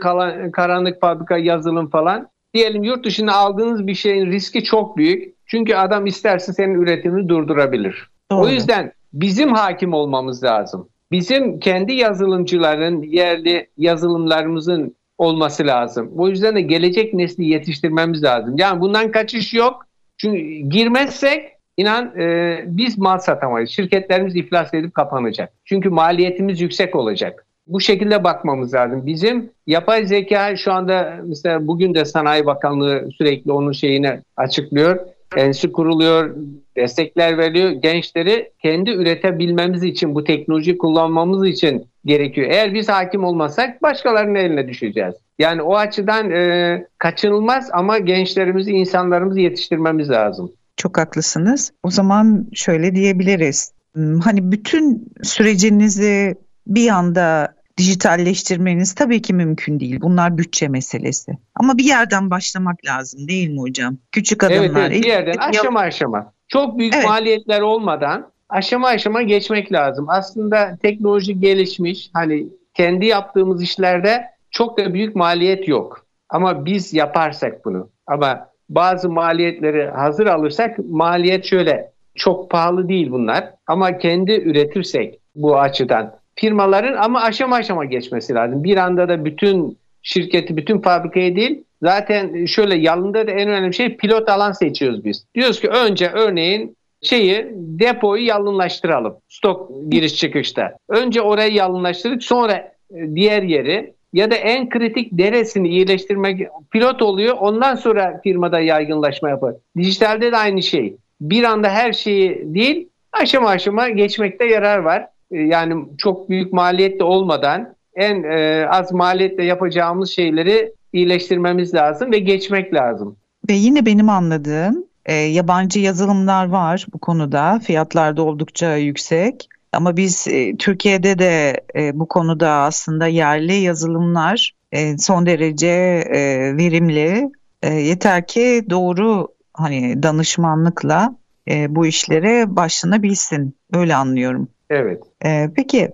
[0.53, 2.29] karanlık fabrika yazılım falan.
[2.55, 5.34] Diyelim yurt dışına aldığınız bir şeyin riski çok büyük.
[5.47, 8.11] Çünkü adam isterse senin üretimini durdurabilir.
[8.30, 8.40] Doğru.
[8.40, 10.88] O yüzden bizim hakim olmamız lazım.
[11.12, 16.12] Bizim kendi yazılımcıların, yerli yazılımlarımızın olması lazım.
[16.16, 18.55] O yüzden de gelecek nesli yetiştirmemiz lazım.
[18.59, 19.86] Yani bundan kaçış yok.
[20.16, 20.38] Çünkü
[20.68, 21.44] girmezsek
[21.76, 23.70] inan e, biz mal satamayız.
[23.70, 25.53] Şirketlerimiz iflas edip kapanacak.
[25.64, 27.45] Çünkü maliyetimiz yüksek olacak.
[27.67, 29.07] Bu şekilde bakmamız lazım.
[29.07, 34.99] Bizim yapay zeka şu anda mesela bugün de Sanayi Bakanlığı sürekli onun şeyini açıklıyor
[35.37, 36.37] enstitü kuruluyor,
[36.77, 37.71] destekler veriyor.
[37.71, 42.51] Gençleri kendi üretebilmemiz için, bu teknoloji kullanmamız için gerekiyor.
[42.51, 45.14] Eğer biz hakim olmasak başkalarının eline düşeceğiz.
[45.39, 50.53] Yani o açıdan e, kaçınılmaz ama gençlerimizi, insanlarımızı yetiştirmemiz lazım.
[50.77, 51.73] Çok haklısınız.
[51.83, 53.73] O zaman şöyle diyebiliriz.
[53.95, 56.35] Hmm, hani bütün sürecinizi
[56.67, 60.01] bir anda dijitalleştirmeniz tabii ki mümkün değil.
[60.01, 61.33] Bunlar bütçe meselesi.
[61.55, 63.97] Ama bir yerden başlamak lazım değil mi hocam?
[64.12, 64.61] Küçük adımlar.
[64.61, 66.33] Evet, evet bir yerden aşama aşama.
[66.49, 67.07] Çok büyük evet.
[67.07, 70.07] maliyetler olmadan aşama aşama geçmek lazım.
[70.09, 72.11] Aslında teknoloji gelişmiş.
[72.12, 76.07] Hani kendi yaptığımız işlerde çok da büyük maliyet yok.
[76.29, 77.91] Ama biz yaparsak bunu.
[78.07, 83.51] Ama bazı maliyetleri hazır alırsak maliyet şöyle çok pahalı değil bunlar.
[83.66, 88.64] Ama kendi üretirsek bu açıdan firmaların ama aşama aşama geçmesi lazım.
[88.64, 91.64] Bir anda da bütün şirketi, bütün fabrikayı değil.
[91.82, 95.26] Zaten şöyle yalında da en önemli şey pilot alan seçiyoruz biz.
[95.34, 99.16] Diyoruz ki önce örneğin şeyi depoyu yalınlaştıralım.
[99.28, 100.76] Stok giriş çıkışta.
[100.89, 107.37] Önce orayı yalınlaştırıp sonra e, diğer yeri ya da en kritik deresini iyileştirmek pilot oluyor.
[107.41, 109.55] Ondan sonra firmada yaygınlaşma yapar.
[109.76, 110.97] Dijitalde de aynı şey.
[111.20, 115.07] Bir anda her şeyi değil aşama aşama geçmekte yarar var.
[115.31, 122.18] E, yani çok büyük maliyetle olmadan en e, az maliyetle yapacağımız şeyleri iyileştirmemiz lazım ve
[122.18, 123.16] geçmek lazım.
[123.51, 127.61] Ve yine benim anladığım e, yabancı yazılımlar var bu konuda.
[127.64, 129.49] Fiyatlar da oldukça yüksek.
[129.72, 135.66] Ama biz e, Türkiye'de de e, bu konuda aslında yerli yazılımlar e, son derece
[136.11, 136.20] e,
[136.57, 137.31] verimli.
[137.62, 141.16] E, yeter ki doğru hani danışmanlıkla
[141.49, 143.55] e, bu işlere başlanabilsin.
[143.72, 144.49] Öyle anlıyorum.
[144.71, 145.03] Evet.
[145.25, 145.91] Ee, peki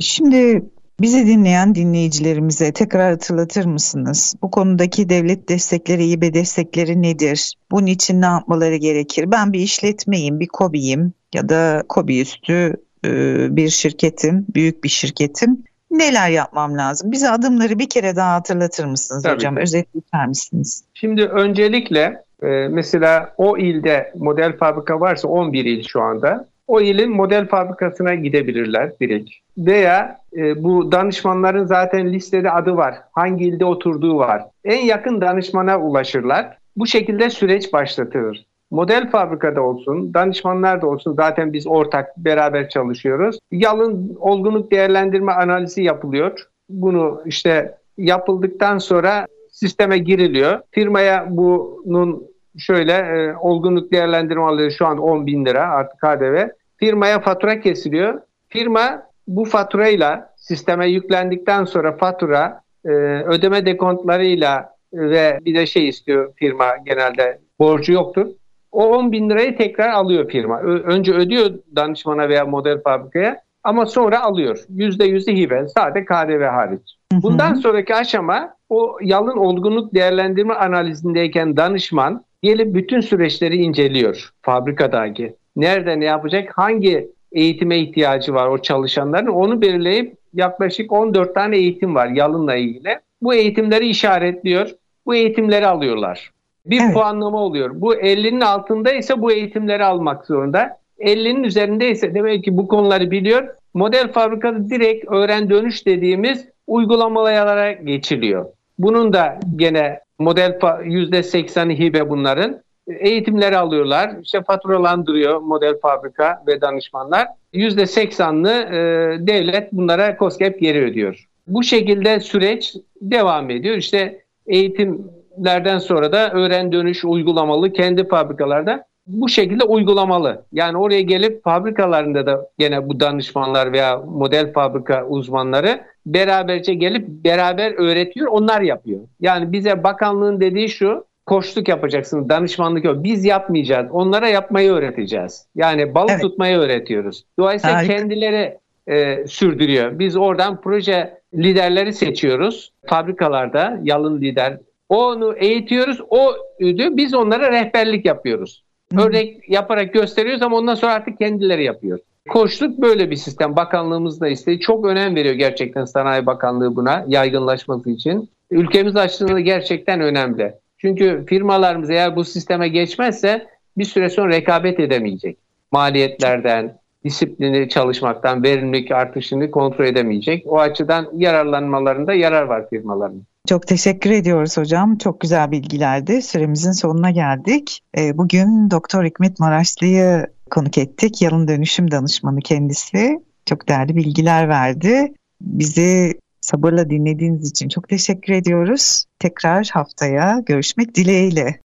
[0.00, 0.62] şimdi
[1.00, 4.34] bizi dinleyen dinleyicilerimize tekrar hatırlatır mısınız?
[4.42, 7.54] Bu konudaki devlet destekleri, İBE destekleri nedir?
[7.70, 9.30] Bunun için ne yapmaları gerekir?
[9.30, 13.10] Ben bir işletmeyim, bir KOBİ'yim ya da KOBİ üstü e,
[13.56, 15.64] bir şirketim, büyük bir şirketim.
[15.90, 17.12] Neler yapmam lazım?
[17.12, 19.56] Bize adımları bir kere daha hatırlatır mısınız Tabii hocam?
[19.56, 20.84] Özetler misiniz?
[20.94, 27.10] Şimdi öncelikle e, mesela o ilde model fabrika varsa 11 il şu anda o ilin
[27.10, 29.30] model fabrikasına gidebilirler direkt.
[29.58, 32.94] Veya e, bu danışmanların zaten listede adı var.
[33.12, 34.42] Hangi ilde oturduğu var.
[34.64, 36.58] En yakın danışmana ulaşırlar.
[36.76, 38.46] Bu şekilde süreç başlatılır.
[38.70, 43.38] Model fabrikada olsun, danışmanlar da olsun zaten biz ortak beraber çalışıyoruz.
[43.50, 46.48] Yalın olgunluk değerlendirme analizi yapılıyor.
[46.68, 50.60] Bunu işte yapıldıktan sonra sisteme giriliyor.
[50.70, 52.22] Firmaya bunun
[52.58, 56.48] şöyle e, olgunluk değerlendirme alıyor şu an 10 bin lira artık KDV.
[56.76, 58.20] Firmaya fatura kesiliyor.
[58.48, 62.90] Firma bu faturayla sisteme yüklendikten sonra fatura e,
[63.22, 68.26] ödeme dekontlarıyla ve bir de şey istiyor firma genelde borcu yoktur.
[68.72, 70.60] O 10 bin lirayı tekrar alıyor firma.
[70.60, 74.64] Önce ödüyor danışmana veya model fabrikaya ama sonra alıyor.
[74.76, 76.96] %100'ü hibe sadece KDV hariç.
[77.12, 85.34] Bundan sonraki aşama o yalın olgunluk değerlendirme analizindeyken danışman gelip bütün süreçleri inceliyor fabrikadaki.
[85.56, 91.94] Nerede ne yapacak, hangi eğitime ihtiyacı var o çalışanların onu belirleyip yaklaşık 14 tane eğitim
[91.94, 92.98] var yalınla ilgili.
[93.22, 94.70] Bu eğitimleri işaretliyor.
[95.06, 96.30] Bu eğitimleri alıyorlar.
[96.66, 96.94] Bir evet.
[96.94, 97.70] puanlama oluyor.
[97.74, 100.78] Bu 50'nin altında ise bu eğitimleri almak zorunda.
[101.00, 103.48] 50'nin üzerinde ise demek ki bu konuları biliyor.
[103.74, 108.46] Model fabrikada direkt öğren dönüş dediğimiz uygulamalara geçiliyor.
[108.78, 112.62] Bunun da gene model %80'i hibe bunların.
[113.00, 114.10] Eğitimleri alıyorlar.
[114.22, 117.28] İşte faturalandırıyor model fabrika ve danışmanlar.
[117.54, 121.26] %80'ını e, devlet bunlara COSGAP geri ödüyor.
[121.46, 123.76] Bu şekilde süreç devam ediyor.
[123.76, 130.44] İşte eğitimlerden sonra da öğren dönüş uygulamalı kendi fabrikalarda bu şekilde uygulamalı.
[130.52, 137.72] Yani oraya gelip fabrikalarında da gene bu danışmanlar veya model fabrika uzmanları beraberce gelip beraber
[137.72, 139.00] öğretiyor, onlar yapıyor.
[139.20, 143.04] Yani bize bakanlığın dediği şu, koçluk yapacaksınız, danışmanlık yok.
[143.04, 145.46] Biz yapmayacağız, onlara yapmayı öğreteceğiz.
[145.54, 146.22] Yani balık evet.
[146.22, 147.24] tutmayı öğretiyoruz.
[147.38, 147.96] Dolayısıyla Harika.
[147.96, 149.98] kendileri e, sürdürüyor.
[149.98, 152.72] Biz oradan proje liderleri seçiyoruz.
[152.86, 154.58] Fabrikalarda yalın lider.
[154.88, 158.65] Onu eğitiyoruz, o ödü biz onlara rehberlik yapıyoruz.
[158.92, 161.98] Örnek yaparak gösteriyoruz ama ondan sonra artık kendileri yapıyor.
[162.28, 163.56] Koçluk böyle bir sistem.
[163.56, 164.60] Bakanlığımız da istedi.
[164.60, 168.30] Çok önem veriyor gerçekten Sanayi Bakanlığı buna yaygınlaşması için.
[168.50, 170.54] Ülkemiz açısından gerçekten önemli.
[170.78, 173.46] Çünkü firmalarımız eğer bu sisteme geçmezse
[173.78, 175.38] bir süre sonra rekabet edemeyecek.
[175.72, 180.44] Maliyetlerden, disiplini çalışmaktan, verimlilik artışını kontrol edemeyecek.
[180.46, 183.22] O açıdan yararlanmalarında yarar var firmaların.
[183.46, 184.98] Çok teşekkür ediyoruz hocam.
[184.98, 186.22] Çok güzel bilgilerdi.
[186.22, 187.82] Süremizin sonuna geldik.
[187.98, 191.22] Ee, bugün Doktor Hikmet Maraşlı'yı konuk ettik.
[191.22, 193.20] Yalın dönüşüm danışmanı kendisi.
[193.46, 195.12] Çok değerli bilgiler verdi.
[195.40, 199.04] Bizi sabırla dinlediğiniz için çok teşekkür ediyoruz.
[199.18, 201.54] Tekrar haftaya görüşmek dileğiyle.